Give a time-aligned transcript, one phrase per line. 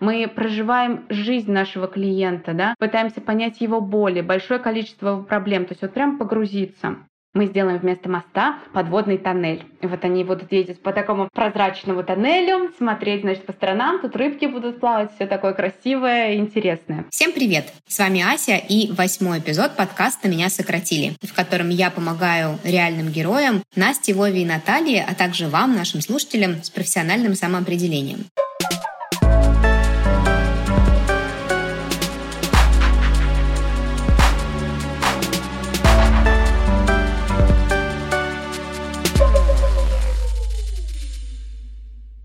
[0.00, 5.82] Мы проживаем жизнь нашего клиента, да, пытаемся понять его боли, большое количество проблем, то есть
[5.82, 6.96] вот прям погрузиться
[7.32, 9.64] мы сделаем вместо моста подводный тоннель.
[9.80, 14.46] И вот они будут ездить по такому прозрачному тоннелю, смотреть, значит, по сторонам, тут рыбки
[14.46, 17.04] будут плавать, все такое красивое и интересное.
[17.10, 17.72] Всем привет!
[17.86, 23.62] С вами Ася и восьмой эпизод подкаста «Меня сократили», в котором я помогаю реальным героям
[23.76, 28.26] Насте, Вове и Наталье, а также вам, нашим слушателям, с профессиональным самоопределением.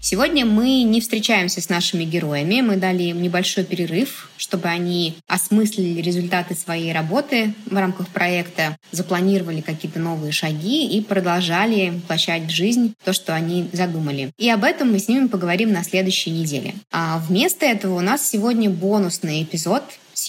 [0.08, 2.62] Сегодня мы не встречаемся с нашими героями.
[2.62, 9.62] Мы дали им небольшой перерыв, чтобы они осмыслили результаты своей работы в рамках проекта, запланировали
[9.62, 14.32] какие-то новые шаги и продолжали воплощать в жизнь то, что они задумали.
[14.38, 16.76] И об этом мы с ними поговорим на следующей неделе.
[16.92, 19.82] А вместо этого у нас сегодня бонусный эпизод,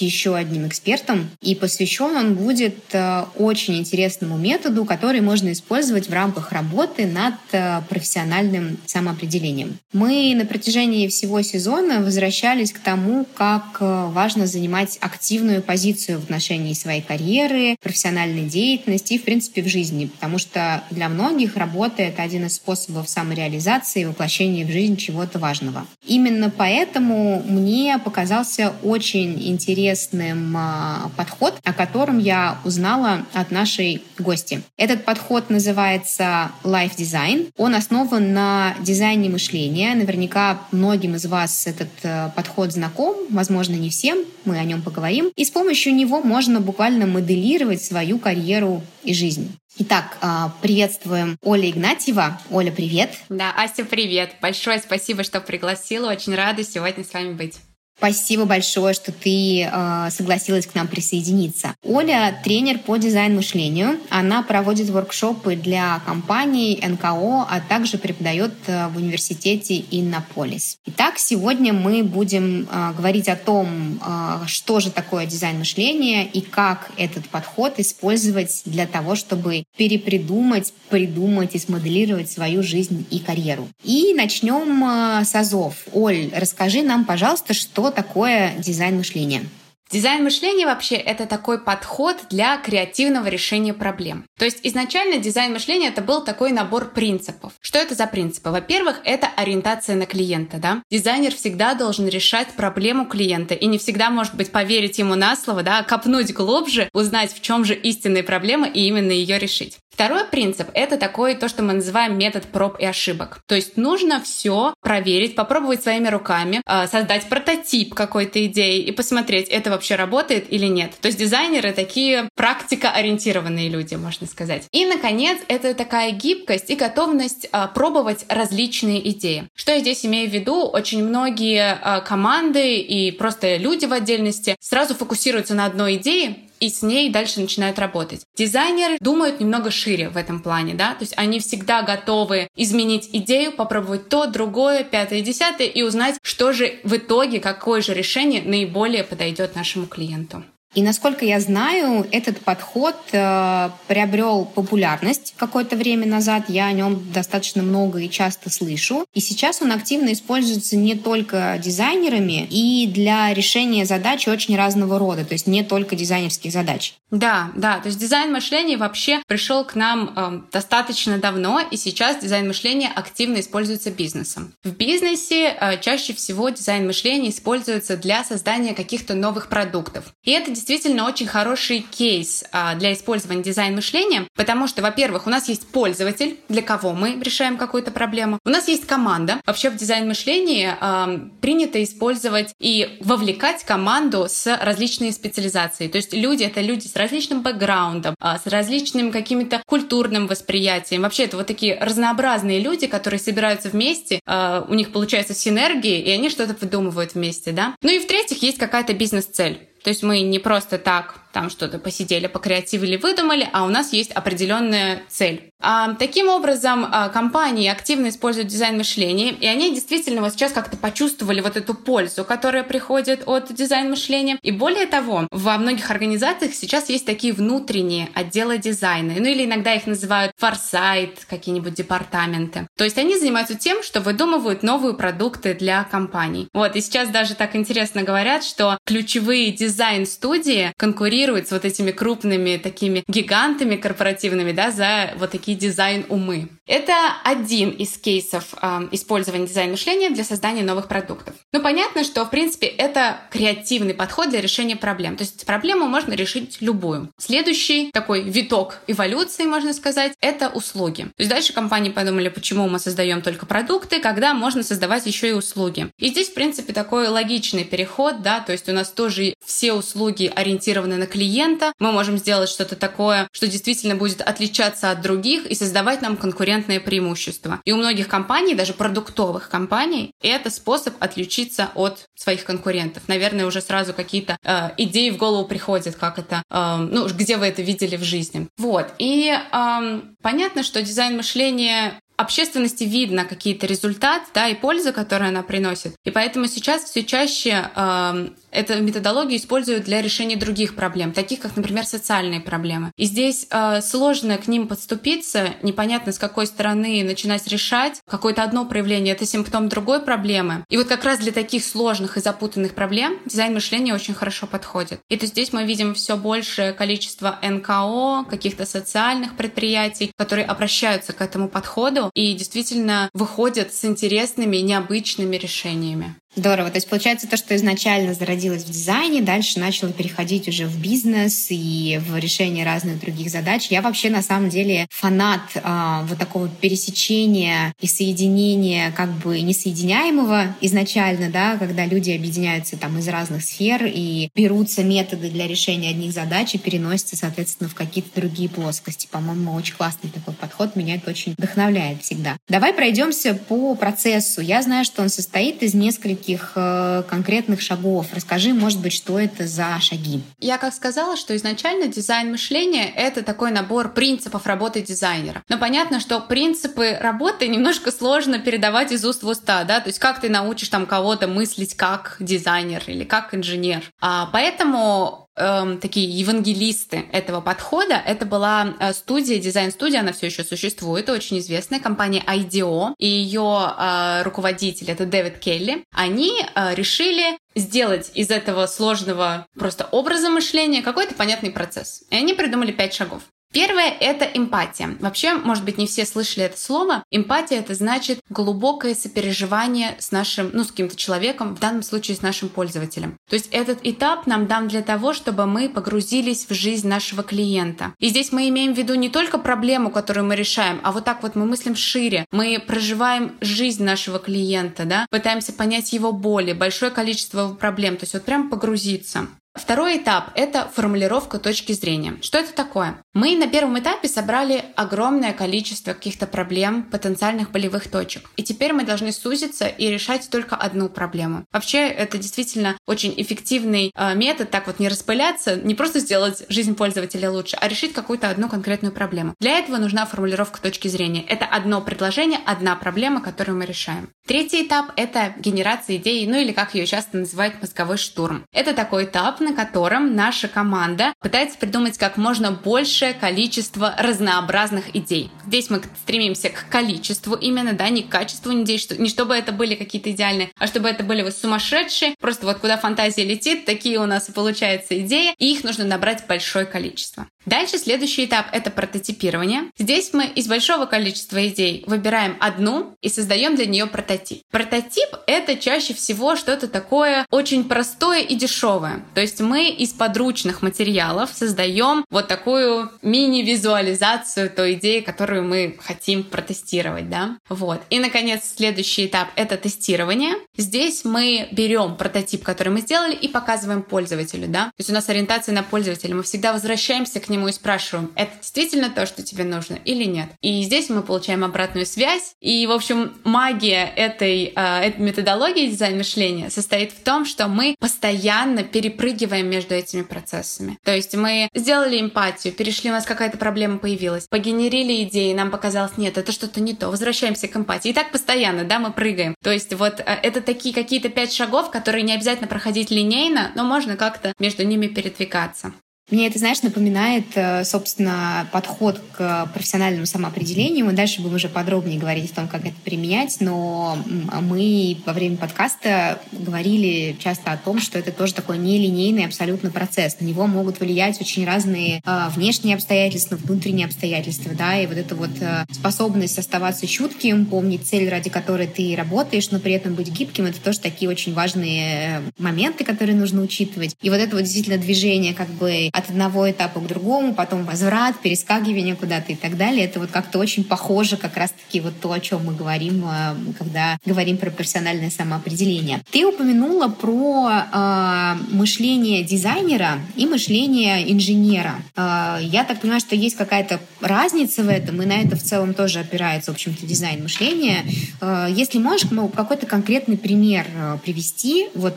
[0.02, 6.12] еще одним экспертом, и посвящен он будет э, очень интересному методу, который можно использовать в
[6.12, 9.78] рамках работы над э, профессиональным самоопределением.
[9.92, 16.24] Мы на протяжении всего сезона возвращались к тому, как э, важно занимать активную позицию в
[16.24, 21.94] отношении своей карьеры, профессиональной деятельности и, в принципе, в жизни, потому что для многих работа—
[22.02, 25.86] это один из способов самореализации и воплощения в жизнь чего-то важного.
[26.06, 34.02] Именно поэтому мне показался очень интересным интересным а, подход, о котором я узнала от нашей
[34.18, 34.62] гости.
[34.76, 37.50] Этот подход называется Life Design.
[37.56, 39.94] Он основан на дизайне мышления.
[39.94, 44.18] Наверняка многим из вас этот э, подход знаком, возможно, не всем.
[44.44, 45.30] Мы о нем поговорим.
[45.36, 49.56] И с помощью него можно буквально моделировать свою карьеру и жизнь.
[49.78, 52.40] Итак, а, приветствуем Оля Игнатьева.
[52.50, 53.10] Оля, привет.
[53.28, 54.34] Да, Ася, привет.
[54.40, 56.10] Большое спасибо, что пригласила.
[56.10, 57.56] Очень рада сегодня с вами быть.
[57.98, 61.74] Спасибо большое, что ты э, согласилась к нам присоединиться.
[61.82, 63.98] Оля тренер по дизайн-мышлению.
[64.10, 70.76] Она проводит воркшопы для компаний, НКО, а также преподает э, в университете Иннополис.
[70.84, 76.90] Итак, сегодня мы будем э, говорить о том, э, что же такое дизайн-мышления и как
[76.98, 83.68] этот подход использовать для того, чтобы перепридумать, придумать и смоделировать свою жизнь и карьеру.
[83.84, 85.76] И начнем э, с азов.
[85.94, 89.42] Оль, расскажи нам, пожалуйста, что такое дизайн мышления?
[89.88, 94.24] Дизайн мышления вообще это такой подход для креативного решения проблем.
[94.36, 97.52] То есть изначально дизайн мышления это был такой набор принципов.
[97.60, 98.50] Что это за принципы?
[98.50, 100.58] Во-первых, это ориентация на клиента.
[100.58, 100.82] Да?
[100.90, 105.62] Дизайнер всегда должен решать проблему клиента и не всегда, может быть, поверить ему на слово,
[105.62, 109.78] да, а копнуть глубже, узнать, в чем же истинная проблема и именно ее решить.
[109.96, 113.40] Второй принцип— это такой, то, что мы называем метод проб и ошибок.
[113.46, 119.48] То есть нужно все проверить, попробовать своими руками, а, создать прототип какой-то идеи и посмотреть,
[119.48, 120.92] это вообще работает или нет.
[121.00, 124.68] То есть дизайнеры такие практикоориентированные люди, можно сказать.
[124.70, 129.48] И, наконец, это такая гибкость и готовность а, пробовать различные идеи.
[129.54, 130.66] Что я здесь имею в виду?
[130.66, 136.68] Очень многие а, команды и просто люди в отдельности сразу фокусируются на одной идее, и
[136.68, 138.22] с ней дальше начинают работать.
[138.36, 143.52] Дизайнеры думают немного шире в этом плане, да, то есть они всегда готовы изменить идею,
[143.52, 149.04] попробовать то, другое, пятое, десятое и узнать, что же в итоге, какое же решение наиболее
[149.04, 150.44] подойдет нашему клиенту.
[150.74, 156.44] И насколько я знаю, этот подход э, приобрел популярность какое-то время назад.
[156.48, 159.06] Я о нем достаточно много и часто слышу.
[159.14, 165.24] И сейчас он активно используется не только дизайнерами и для решения задач очень разного рода,
[165.24, 166.94] то есть не только дизайнерских задач.
[167.10, 172.18] Да, да, то есть дизайн мышления вообще пришел к нам э, достаточно давно, и сейчас
[172.18, 174.52] дизайн мышления активно используется бизнесом.
[174.64, 180.12] В бизнесе э, чаще всего дизайн мышления используется для создания каких-то новых продуктов.
[180.24, 180.65] И это действительно
[181.06, 186.62] очень хороший кейс а, для использования дизайн-мышления, потому что, во-первых, у нас есть пользователь, для
[186.62, 188.38] кого мы решаем какую-то проблему.
[188.44, 189.40] У нас есть команда.
[189.46, 195.90] Вообще в дизайн-мышлении а, принято использовать и вовлекать команду с различной специализацией.
[195.90, 201.02] То есть люди— это люди с различным бэкграундом, а, с различным каким-то культурным восприятием.
[201.02, 206.30] Вообще это вот такие разнообразные люди, которые собираются вместе, у них получается синергия, и они
[206.30, 207.74] что-то выдумывают вместе, да.
[207.82, 209.68] Ну и в-третьих, есть какая-то бизнес-цель.
[209.86, 214.10] То есть мы не просто так там что-то посидели, покреативили, выдумали, а у нас есть
[214.10, 215.52] определенная цель.
[215.98, 221.40] Таким образом, а, компании активно используют дизайн мышления, и они действительно вот сейчас как-то почувствовали
[221.40, 224.38] вот эту пользу, которая приходит от дизайн мышления.
[224.42, 229.74] И более того, во многих организациях сейчас есть такие внутренние отделы дизайна, ну или иногда
[229.74, 232.68] их называют форсайт, какие-нибудь департаменты.
[232.76, 236.48] То есть они занимаются тем, что выдумывают новые продукты для компаний.
[236.52, 242.56] Вот, и сейчас даже так интересно говорят, что ключевые дизайн-студии конкурируют с вот этими крупными
[242.58, 246.48] такими гигантами корпоративными, да, за вот такие дизайн-умы.
[246.66, 251.34] Это один из кейсов э, использования дизайн-мышления для создания новых продуктов.
[251.52, 255.16] Ну, понятно, что, в принципе, это креативный подход для решения проблем.
[255.16, 257.12] То есть проблему можно решить любую.
[257.18, 261.02] Следующий такой виток эволюции, можно сказать, это услуги.
[261.02, 265.32] То есть дальше компании подумали, почему мы создаем только продукты, когда можно создавать еще и
[265.32, 265.90] услуги.
[265.98, 270.30] И здесь, в принципе, такой логичный переход, да, то есть у нас тоже все услуги
[270.34, 271.72] ориентированы на клиента.
[271.78, 276.80] Мы можем сделать что-то такое, что действительно будет отличаться от других и создавать нам конкурентное
[276.80, 277.60] преимущество.
[277.64, 283.08] И у многих компаний, даже продуктовых компаний, это способ отличиться от своих конкурентов.
[283.08, 287.46] Наверное, уже сразу какие-то э, идеи в голову приходят, как это, э, ну, где вы
[287.46, 288.48] это видели в жизни.
[288.56, 288.88] Вот.
[288.98, 295.42] И э, понятно, что дизайн мышления общественности видно какие-то результаты, да, и пользы, которые она
[295.42, 295.94] приносит.
[296.04, 301.56] И поэтому сейчас все чаще э, эту методологию используют для решения других проблем, таких как,
[301.56, 302.90] например, социальные проблемы.
[302.96, 308.00] И здесь э, сложно к ним подступиться, непонятно с какой стороны начинать решать.
[308.08, 310.64] Какое-то одно проявление— это симптом другой проблемы.
[310.68, 315.00] И вот как раз для таких сложных и запутанных проблем дизайн мышления очень хорошо подходит.
[315.08, 321.20] И то здесь мы видим все большее количество НКО, каких-то социальных предприятий, которые обращаются к
[321.20, 326.16] этому подходу и действительно выходят с интересными, необычными решениями.
[326.36, 326.68] Здорово.
[326.68, 331.46] То есть получается то, что изначально зародилось в дизайне, дальше начало переходить уже в бизнес
[331.48, 333.68] и в решение разных других задач.
[333.70, 340.54] Я вообще на самом деле фанат э, вот такого пересечения и соединения как бы несоединяемого
[340.60, 346.12] изначально, да, когда люди объединяются там из разных сфер и берутся методы для решения одних
[346.12, 349.08] задач и переносятся, соответственно, в какие-то другие плоскости.
[349.10, 350.76] По-моему, очень классный такой подход.
[350.76, 352.36] Меня это очень вдохновляет всегда.
[352.46, 354.42] Давай пройдемся по процессу.
[354.42, 358.08] Я знаю, что он состоит из нескольких нескольких э, конкретных шагов.
[358.14, 360.22] Расскажи, может быть, что это за шаги?
[360.38, 365.42] Я как сказала, что изначально дизайн мышления— это такой набор принципов работы дизайнера.
[365.48, 369.98] Но понятно, что принципы работы немножко сложно передавать из уст в уста, да, то есть
[369.98, 373.82] как ты научишь там кого-то мыслить как дизайнер или как инженер.
[374.00, 377.94] А, поэтому эм, такие евангелисты этого подхода.
[377.94, 383.74] Это была э, студия, дизайн-студия, она все еще существует, очень известная компания IDEO, и ее
[383.78, 390.82] э, руководитель, это Дэвид Келли, они э, решили сделать из этого сложного просто образа мышления
[390.82, 392.04] какой-то понятный процесс.
[392.10, 393.22] И они придумали пять шагов.
[393.56, 394.98] Первое— это эмпатия.
[395.00, 397.02] Вообще, может быть, не все слышали это слово.
[397.10, 402.20] Эмпатия— это значит глубокое сопереживание с нашим, ну, с каким-то человеком, в данном случае с
[402.20, 403.16] нашим пользователем.
[403.30, 407.94] То есть этот этап нам дан для того, чтобы мы погрузились в жизнь нашего клиента.
[407.98, 411.22] И здесь мы имеем в виду не только проблему, которую мы решаем, а вот так
[411.22, 412.26] вот мы мыслим шире.
[412.32, 418.12] Мы проживаем жизнь нашего клиента, да, пытаемся понять его боли, большое количество проблем, то есть
[418.12, 419.28] вот прям погрузиться.
[419.56, 422.16] Второй этап– это формулировка точки зрения.
[422.20, 423.02] Что это такое?
[423.14, 428.30] Мы на первом этапе собрали огромное количество каких-то проблем, потенциальных болевых точек.
[428.36, 431.44] И теперь мы должны сузиться и решать только одну проблему.
[431.52, 436.74] Вообще, это действительно очень эффективный э, метод, так вот не распыляться, не просто сделать жизнь
[436.74, 439.34] пользователя лучше, а решить какую-то одну конкретную проблему.
[439.40, 441.22] Для этого нужна формулировка точки зрения.
[441.22, 444.10] Это одно предложение, одна проблема, которую мы решаем.
[444.26, 448.44] Третий этап– это генерация идей, ну или как ее часто называют мозговой штурм.
[448.52, 455.30] Это такой этап, на котором наша команда пытается придумать как можно большее количество разнообразных идей.
[455.46, 459.52] Здесь мы стремимся к количеству именно, да, не к качеству идей, что, не чтобы это
[459.52, 464.00] были какие-то идеальные, а чтобы это были вот сумасшедшие, просто вот куда фантазия летит, такие
[464.00, 467.28] у нас и получаются идеи, и их нужно набрать большое количество.
[467.46, 469.70] Дальше следующий этап— это прототипирование.
[469.78, 474.42] Здесь мы из большого количества идей выбираем одну и создаем для нее прототип.
[474.50, 479.04] Прототип— это чаще всего что-то такое очень простое и дешевое.
[479.14, 486.24] То есть мы из подручных материалов создаем вот такую мини-визуализацию той идеи, которую мы хотим
[486.24, 487.38] протестировать, да?
[487.48, 487.80] Вот.
[487.90, 490.34] И, наконец, следующий этап— это тестирование.
[490.56, 494.64] Здесь мы берем прототип, который мы сделали, и показываем пользователю, да?
[494.64, 496.14] То есть у нас ориентация на пользователя.
[496.16, 500.04] Мы всегда возвращаемся к нему нему и спрашиваем, это действительно то, что тебе нужно или
[500.04, 500.28] нет.
[500.40, 502.34] И здесь мы получаем обратную связь.
[502.40, 507.76] И, в общем, магия этой, э, этой методологии дизайн мышления состоит в том, что мы
[507.78, 510.78] постоянно перепрыгиваем между этими процессами.
[510.84, 515.96] То есть мы сделали эмпатию, перешли, у нас какая-то проблема появилась, погенерили идеи, нам показалось,
[515.96, 517.90] нет, это что-то не то, возвращаемся к эмпатии.
[517.90, 519.34] И так постоянно, да, мы прыгаем.
[519.42, 523.64] То есть вот э, это такие какие-то пять шагов, которые не обязательно проходить линейно, но
[523.64, 525.72] можно как-то между ними передвигаться.
[526.08, 530.86] Мне это, знаешь, напоминает, э, собственно, подход к профессиональному самоопределению.
[530.86, 533.98] Мы дальше будем уже подробнее говорить о том, как это применять, но
[534.40, 540.20] мы во время подкаста говорили часто о том, что это тоже такой нелинейный абсолютно процесс.
[540.20, 545.16] На него могут влиять очень разные э, внешние обстоятельства, внутренние обстоятельства, да, и вот эта
[545.16, 550.12] вот э, способность оставаться чутким, помнить цель, ради которой ты работаешь, но при этом быть
[550.12, 553.96] гибким, это тоже такие очень важные моменты, которые нужно учитывать.
[554.02, 558.20] И вот это вот действительно движение как бы от одного этапа к другому, потом возврат,
[558.20, 559.86] перескакивание куда-то и так далее.
[559.86, 563.98] Это вот как-то очень похоже как раз-таки вот то, о чем мы говорим, э, когда
[564.04, 566.02] говорим про профессиональное самоопределение.
[566.10, 571.76] Ты упомянула про э, мышление дизайнера и мышление инженера.
[571.96, 575.72] Э, я так понимаю, что есть какая-то разница в этом, и на это в целом
[575.72, 577.84] тоже опирается, в общем-то, дизайн мышления.
[578.20, 580.66] Э, если можешь какой-то конкретный пример
[581.02, 581.96] привести, вот,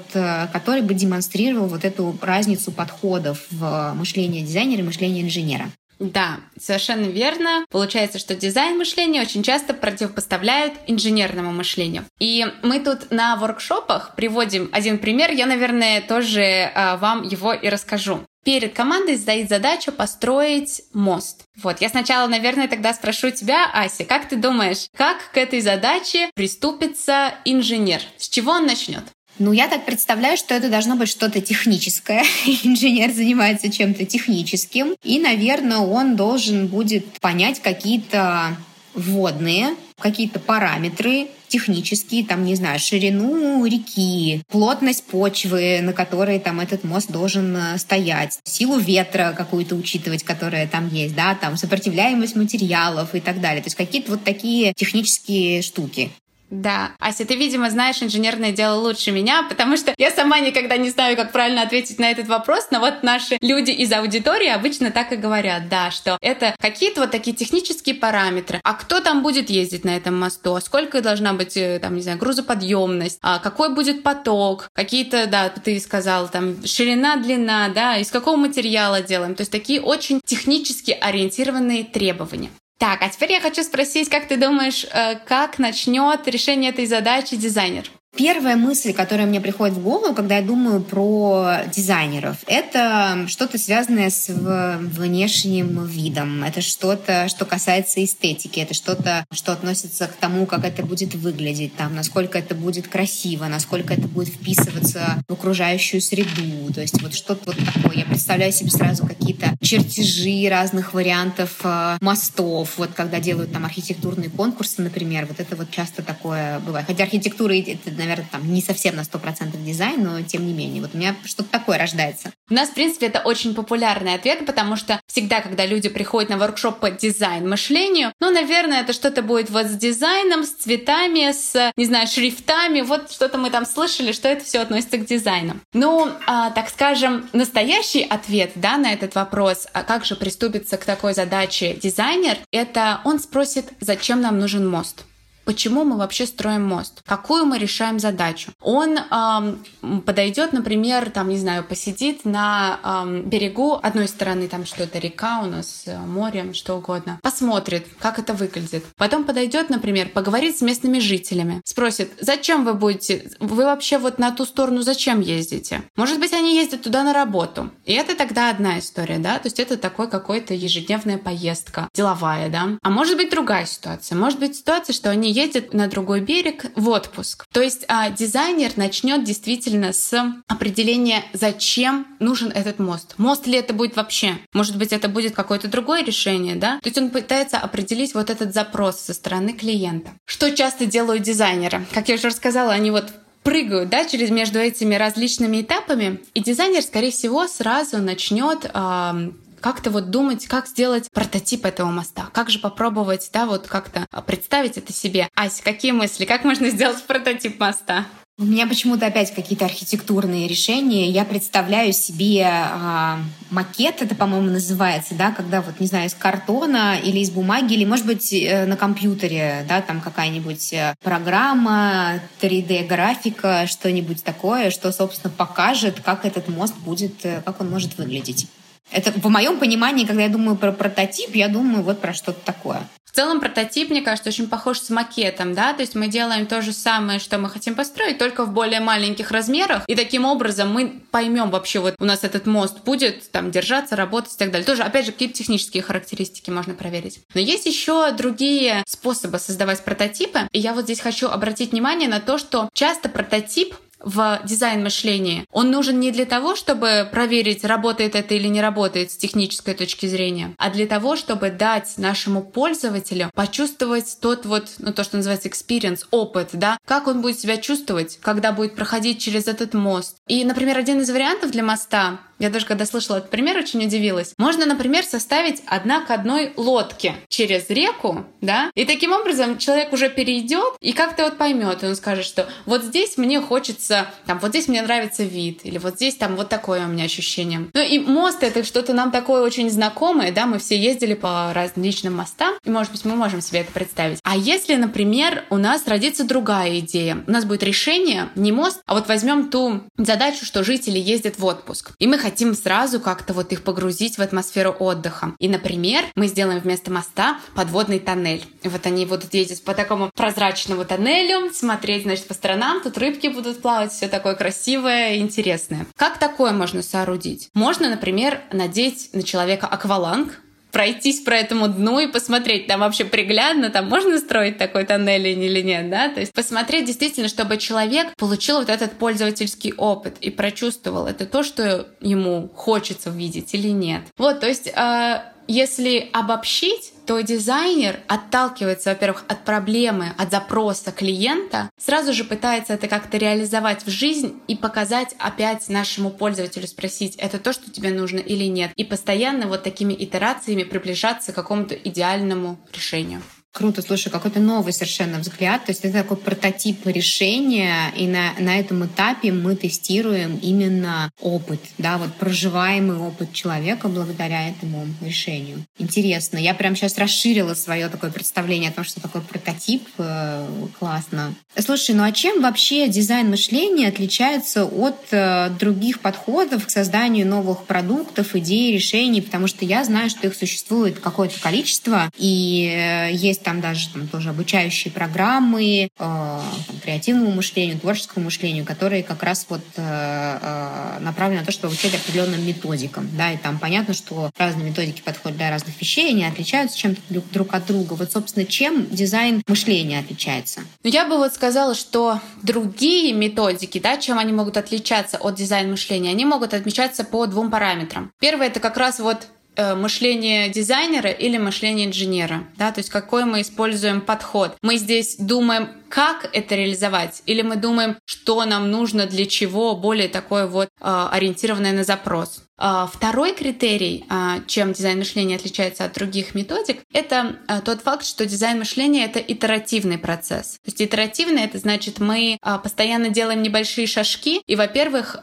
[0.53, 5.69] который бы демонстрировал вот эту разницу подходов в мышления дизайнера и мышления инженера.
[5.99, 7.65] Да, совершенно верно.
[7.69, 12.05] Получается, что дизайн мышления очень часто противопоставляют инженерному мышлению.
[12.19, 15.31] И мы тут на воркшопах приводим один пример.
[15.31, 18.21] Я, наверное, тоже э, вам его и расскажу.
[18.45, 21.43] Перед командой стоит задача построить мост.
[21.61, 26.31] Вот, я сначала, наверное, тогда спрошу тебя, Ася, как ты думаешь, как к этой задаче
[26.33, 28.01] приступится инженер?
[28.17, 29.03] С чего он начнет?
[29.39, 32.23] Ну, я так представляю, что это должно быть что-то техническое.
[32.63, 34.95] Инженер занимается чем-то техническим.
[35.01, 38.57] И, наверное, он должен будет понять какие-то
[38.93, 46.83] вводные, какие-то параметры технические, там, не знаю, ширину реки, плотность почвы, на которой там этот
[46.83, 53.15] мост должен э, стоять, силу ветра какую-то учитывать, которая там есть, да, там сопротивляемость материалов
[53.15, 53.63] и так далее.
[53.63, 56.11] То есть какие-то вот такие технические штуки.
[56.49, 56.91] Да.
[56.99, 61.15] Ася, ты, видимо, знаешь инженерное дело лучше меня, потому что я сама никогда не знаю,
[61.15, 65.15] как правильно ответить на этот вопрос, но вот наши люди из аудитории обычно так и
[65.15, 68.59] говорят, да, что это какие-то вот такие технические параметры.
[68.63, 70.55] А кто там будет ездить на этом мосту?
[70.55, 73.19] А сколько должна быть, э, там, не знаю, грузоподъемность?
[73.21, 74.69] А какой будет поток?
[74.73, 79.35] Какие-то, да, ты сказал, там, ширина, длина, да, из какого материала делаем?
[79.35, 82.49] То есть такие очень технически ориентированные требования.
[82.79, 87.35] Так, а теперь я хочу спросить, как ты думаешь, э, как начнет решение этой задачи
[87.35, 87.91] дизайнер?
[88.15, 94.09] Первая мысль, которая мне приходит в голову, когда я думаю про дизайнеров, это что-то связанное
[94.09, 96.43] с внешним видом.
[96.43, 98.59] Это что-то, что касается эстетики.
[98.59, 103.45] Это что-то, что относится к тому, как это будет выглядеть, там, насколько это будет красиво,
[103.45, 106.73] насколько это будет вписываться в окружающую среду.
[106.73, 107.97] То есть вот что-то вот такое.
[107.97, 112.77] Я представляю себе сразу какие-то чертежи разных вариантов э, мостов.
[112.77, 116.87] Вот когда делают там архитектурные конкурсы, например, вот это вот часто такое бывает.
[116.87, 120.81] Хотя архитектура это наверное, там не совсем на 100% дизайн, но тем не менее.
[120.81, 122.31] Вот у меня что-то такое рождается.
[122.49, 126.37] У нас, в принципе, это очень популярный ответ, потому что всегда, когда люди приходят на
[126.37, 131.71] воркшоп по дизайн мышлению, ну, наверное, это что-то будет вот с дизайном, с цветами, с,
[131.75, 135.55] не знаю, шрифтами, вот что-то мы там слышали, что это все относится к дизайну.
[135.73, 140.85] Ну, а, так скажем, настоящий ответ, да, на этот вопрос, а как же приступиться к
[140.85, 145.03] такой задаче дизайнер, это он спросит, зачем нам нужен мост
[145.49, 148.51] почему мы вообще строим мост, какую мы решаем задачу.
[148.61, 154.99] Он эм, подойдет, например, там, не знаю, посидит на эм, берегу одной стороны, там что-то
[154.99, 158.85] река у нас, э, море, что угодно, посмотрит, как это выглядит.
[158.95, 164.29] Потом подойдет, например, поговорит с местными жителями, спросит, зачем вы будете, вы вообще вот на
[164.29, 165.81] ту сторону зачем ездите?
[165.95, 167.71] Может быть, они ездят туда на работу.
[167.85, 172.77] И это тогда одна история, да, то есть это такой какой-то ежедневная поездка, деловая, да.
[172.83, 174.15] А может быть другая ситуация.
[174.15, 177.45] Может быть ситуация, что они едет на другой берег в отпуск.
[177.51, 180.13] То есть а, дизайнер начнет действительно с
[180.47, 183.15] определения, зачем нужен этот мост.
[183.17, 184.37] Мост ли это будет вообще?
[184.53, 186.79] Может быть, это будет какое-то другое решение, да?
[186.79, 190.11] То есть он пытается определить вот этот запрос со стороны клиента.
[190.25, 191.85] Что часто делают дизайнеры?
[191.93, 193.05] Как я уже рассказала, они вот
[193.43, 199.91] прыгают да, через между этими различными этапами, и дизайнер, скорее всего, сразу начнет э, как-то
[199.91, 204.93] вот думать, как сделать прототип этого моста, как же попробовать, да, вот как-то представить это
[204.93, 205.29] себе.
[205.35, 208.05] Ася, какие мысли, как можно сделать прототип моста?
[208.39, 211.09] У меня почему-то опять какие-то архитектурные решения.
[211.09, 213.17] Я представляю себе э,
[213.49, 217.83] макет, это, по-моему, называется, да, когда вот, не знаю, из картона или из бумаги, или,
[217.83, 225.33] может быть, э, на компьютере, да, там какая-нибудь э, программа, 3D-графика, что-нибудь такое, что, собственно,
[225.35, 228.47] покажет, как этот мост будет, э, как он может выглядеть.
[228.91, 232.81] Это в моем понимании, когда я думаю про прототип, я думаю вот про что-то такое.
[233.09, 236.61] В целом прототип, мне кажется, очень похож с макетом, да, то есть мы делаем то
[236.61, 241.01] же самое, что мы хотим построить, только в более маленьких размерах, и таким образом мы
[241.09, 244.65] поймем вообще, вот у нас этот мост будет там держаться, работать и так далее.
[244.65, 247.21] Тоже, опять же, какие-то технические характеристики можно проверить.
[247.33, 252.19] Но есть еще другие способы создавать прототипы, и я вот здесь хочу обратить внимание на
[252.19, 258.15] то, что часто прототип в дизайн мышлении, он нужен не для того, чтобы проверить, работает
[258.15, 263.29] это или не работает с технической точки зрения, а для того, чтобы дать нашему пользователю
[263.33, 268.19] почувствовать тот вот, ну то, что называется experience, опыт, да, как он будет себя чувствовать,
[268.21, 270.17] когда будет проходить через этот мост.
[270.27, 274.33] И, например, один из вариантов для моста я даже когда слышала этот пример, очень удивилась.
[274.37, 280.09] Можно, например, составить одна к одной лодки через реку, да, и таким образом человек уже
[280.09, 284.49] перейдет и как-то вот поймет, и он скажет, что вот здесь мне хочется, там, вот
[284.49, 287.69] здесь мне нравится вид, или вот здесь там вот такое у меня ощущение.
[287.73, 292.15] Ну и мост это что-то нам такое очень знакомое, да, мы все ездили по различным
[292.15, 294.19] мостам, и, может быть, мы можем себе это представить.
[294.23, 298.93] А если, например, у нас родится другая идея, у нас будет решение, не мост, а
[298.93, 303.51] вот возьмем ту задачу, что жители ездят в отпуск, и мы хотим сразу как-то вот
[303.51, 305.35] их погрузить в атмосферу отдыха.
[305.39, 308.45] И, например, мы сделаем вместо моста подводный тоннель.
[308.63, 313.27] И вот они будут ездить по такому прозрачному тоннелю, смотреть, значит, по сторонам, тут рыбки
[313.27, 315.85] будут плавать, все такое красивое и интересное.
[315.95, 317.49] Как такое можно соорудить?
[317.53, 320.39] Можно, например, надеть на человека акваланг,
[320.71, 325.61] пройтись по этому дну и посмотреть, там вообще приглядно, там можно строить такой тоннель или
[325.61, 331.07] нет, да, то есть посмотреть действительно, чтобы человек получил вот этот пользовательский опыт и прочувствовал
[331.07, 334.01] это то, что ему хочется увидеть или нет.
[334.17, 341.71] Вот, то есть э, если обобщить, то дизайнер отталкивается, во-первых, от проблемы, от запроса клиента,
[341.75, 347.39] сразу же пытается это как-то реализовать в жизнь и показать опять нашему пользователю, спросить, это
[347.39, 348.73] то, что тебе нужно или нет.
[348.75, 353.23] И постоянно вот такими итерациями приближаться к какому-то идеальному решению.
[353.51, 355.65] Круто, слушай, какой-то новый совершенно взгляд.
[355.65, 361.59] То есть это такой прототип решения, и на, на этом этапе мы тестируем именно опыт,
[361.77, 365.65] да, вот проживаемый опыт человека благодаря этому решению.
[365.79, 366.37] Интересно.
[366.37, 369.87] Я прям сейчас расширила свое такое представление о том, что такое прототип.
[369.97, 371.33] Э, классно.
[371.57, 377.65] Слушай, ну а чем вообще дизайн мышления отличается от э, других подходов к созданию новых
[377.65, 379.21] продуктов, идей, решений?
[379.21, 384.07] Потому что я знаю, что их существует какое-то количество, и э, есть там даже там,
[384.07, 390.99] тоже обучающие программы э, там, креативному мышлению, творческому мышлению, которые как раз вот э, э,
[390.99, 393.09] направлены на то, чтобы обучать определенным методикам.
[393.17, 397.51] Да, и там понятно, что разные методики подходят для разных вещей, они отличаются чем-то друг,
[397.55, 397.93] от друга.
[397.93, 400.61] Вот, собственно, чем дизайн мышления отличается?
[400.83, 405.71] Ну, я бы вот сказала, что другие методики, да, чем они могут отличаться от дизайн
[405.71, 408.11] мышления, они могут отличаться по двум параметрам.
[408.19, 409.25] Первое— это как раз вот
[409.57, 414.55] мышление дизайнера или мышление инженера, да, то есть какой мы используем подход.
[414.61, 420.07] Мы здесь думаем, как это реализовать, или мы думаем, что нам нужно для чего, более
[420.07, 422.43] такое вот э, ориентированное на запрос.
[422.57, 424.05] Э, второй критерий,
[424.47, 429.97] чем дизайн мышления отличается от других методик, это тот факт, что дизайн мышления— это итеративный
[429.97, 430.59] процесс.
[430.63, 435.17] То есть итеративный— это значит, мы постоянно делаем небольшие шажки, и, во-первых,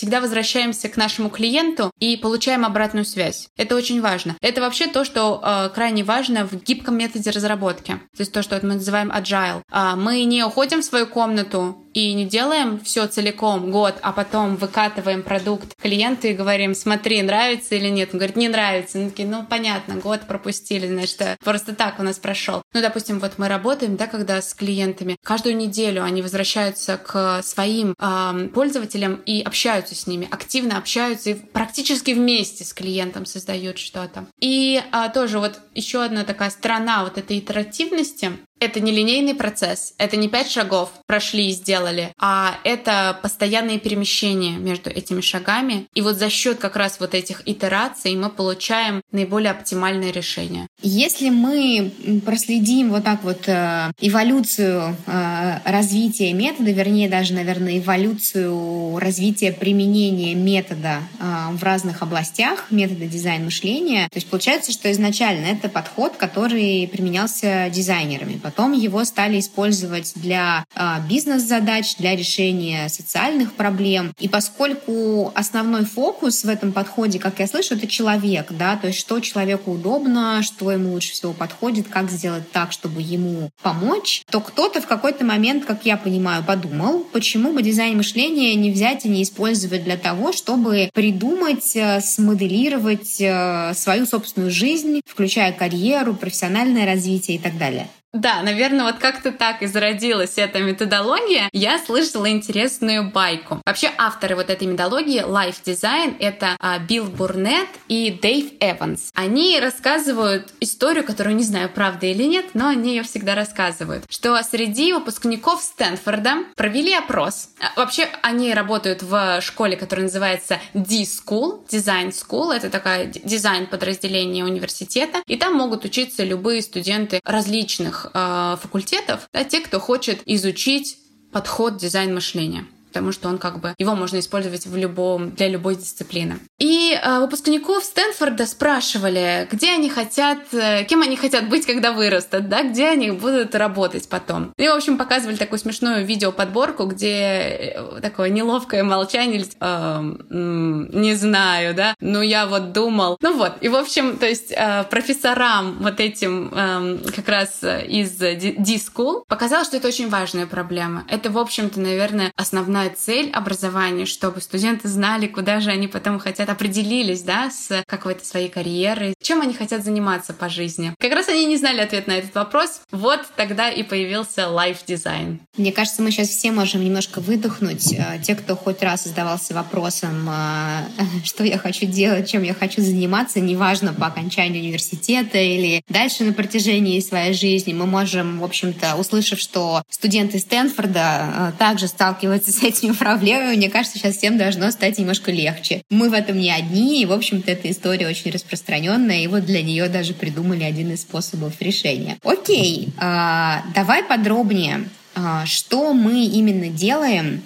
[0.00, 3.48] всегда возвращаемся к нашему клиенту и получаем обратную связь.
[3.58, 4.34] Это очень важно.
[4.40, 8.00] Это вообще то, что э, крайне важно в гибком методе разработки.
[8.16, 9.60] То есть то, что мы называем agile.
[9.70, 14.56] Э, мы не уходим в свою комнату и не делаем все целиком год, а потом
[14.56, 18.10] выкатываем продукт клиенту и говорим, смотри, нравится или нет.
[18.12, 18.98] Он говорит, не нравится.
[18.98, 22.62] Мы такие, ну понятно, год пропустили, значит, э, просто так у нас прошел.
[22.72, 27.94] Ну, допустим, вот мы работаем, да, когда с клиентами, каждую неделю они возвращаются к своим
[27.98, 34.26] э, пользователям и общаются с ними, активно общаются и практически вместе с клиентом создают что-то.
[34.40, 39.94] И а, тоже вот еще одна такая сторона вот этой итеративности, это не линейный процесс,
[39.98, 45.86] это не пять шагов прошли и сделали, а это постоянные перемещения между этими шагами.
[45.94, 50.66] И вот за счет как раз вот этих итераций мы получаем наиболее оптимальное решение.
[50.82, 51.92] Если мы
[52.24, 60.34] проследим вот так вот э, эволюцию э, развития метода, вернее даже, наверное, эволюцию развития применения
[60.34, 66.16] метода э, в разных областях, метода дизайн мышления, то есть получается, что изначально это подход,
[66.16, 74.12] который применялся дизайнерами, Потом его стали использовать для а, бизнес-задач, для решения социальных проблем.
[74.18, 78.98] И поскольку основной фокус в этом подходе, как я слышу, это человек, да, то есть
[78.98, 84.40] что человеку удобно, что ему лучше всего подходит, как сделать так, чтобы ему помочь, то
[84.40, 89.08] кто-то в какой-то момент, как я понимаю, подумал, почему бы дизайн мышления не взять и
[89.08, 96.84] не использовать для того, чтобы придумать, э, смоделировать э, свою собственную жизнь, включая карьеру, профессиональное
[96.84, 97.86] развитие и так далее.
[98.12, 101.48] Да, наверное, вот как-то так и зародилась эта методология.
[101.52, 103.62] Я слышала интересную байку.
[103.64, 109.10] Вообще авторы вот этой методологии Life Design— это а, Билл Бурнет и Дэйв Эванс.
[109.14, 114.42] Они рассказывают историю, которую не знаю, правда или нет, но они ее всегда рассказывают, что
[114.42, 117.50] среди выпускников Стэнфорда провели опрос.
[117.60, 122.52] А, вообще они работают в школе, которая называется D-School, Design School.
[122.52, 125.22] Это такая дизайн подразделение университета.
[125.28, 130.98] И там могут учиться любые студенты различных э, факультетов, да, те, кто хочет изучить
[131.32, 135.76] подход дизайн мышления потому что он как бы его можно использовать в любом для любой
[135.76, 136.40] дисциплины.
[136.58, 142.48] И э, выпускников Стэнфорда спрашивали, где они хотят, э, кем они хотят быть, когда вырастут,
[142.48, 144.52] да, где они будут работать потом.
[144.56, 151.74] И, в общем, показывали такую смешную видеоподборку, где э, такое неловкое молчание, э, не знаю,
[151.74, 153.18] да, но я вот думал.
[153.22, 158.16] Ну вот, и, в общем, то есть э, профессорам вот этим э, как раз из
[158.16, 161.04] D-School показалось, что это очень важная проблема.
[161.08, 166.18] Это, в общем-то, наверное, основная основная цель образования, чтобы студенты знали, куда же они потом
[166.18, 170.94] хотят, определились, да, с какой-то своей карьерой, чем они хотят заниматься по жизни.
[170.98, 172.80] Как раз они не знали ответ на этот вопрос.
[172.90, 175.40] Вот тогда и появился life дизайн.
[175.56, 177.92] Мне кажется, мы сейчас все можем немножко выдохнуть.
[177.92, 180.84] Э, те, кто хоть раз задавался вопросом, э,
[181.24, 186.32] что я хочу делать, чем я хочу заниматься, неважно по окончанию университета или дальше на
[186.32, 192.62] протяжении своей жизни, мы можем, в общем-то, услышав, что студенты Стэнфорда э, также сталкиваются с
[192.70, 195.82] этими проблемами, мне кажется, сейчас всем должно стать немножко легче.
[195.90, 199.62] Мы в этом не одни, и, в общем-то, эта история очень распространенная, и вот для
[199.62, 202.18] нее даже придумали один из способов решения.
[202.22, 207.42] Окей, а, давай подробнее, а, что мы именно делаем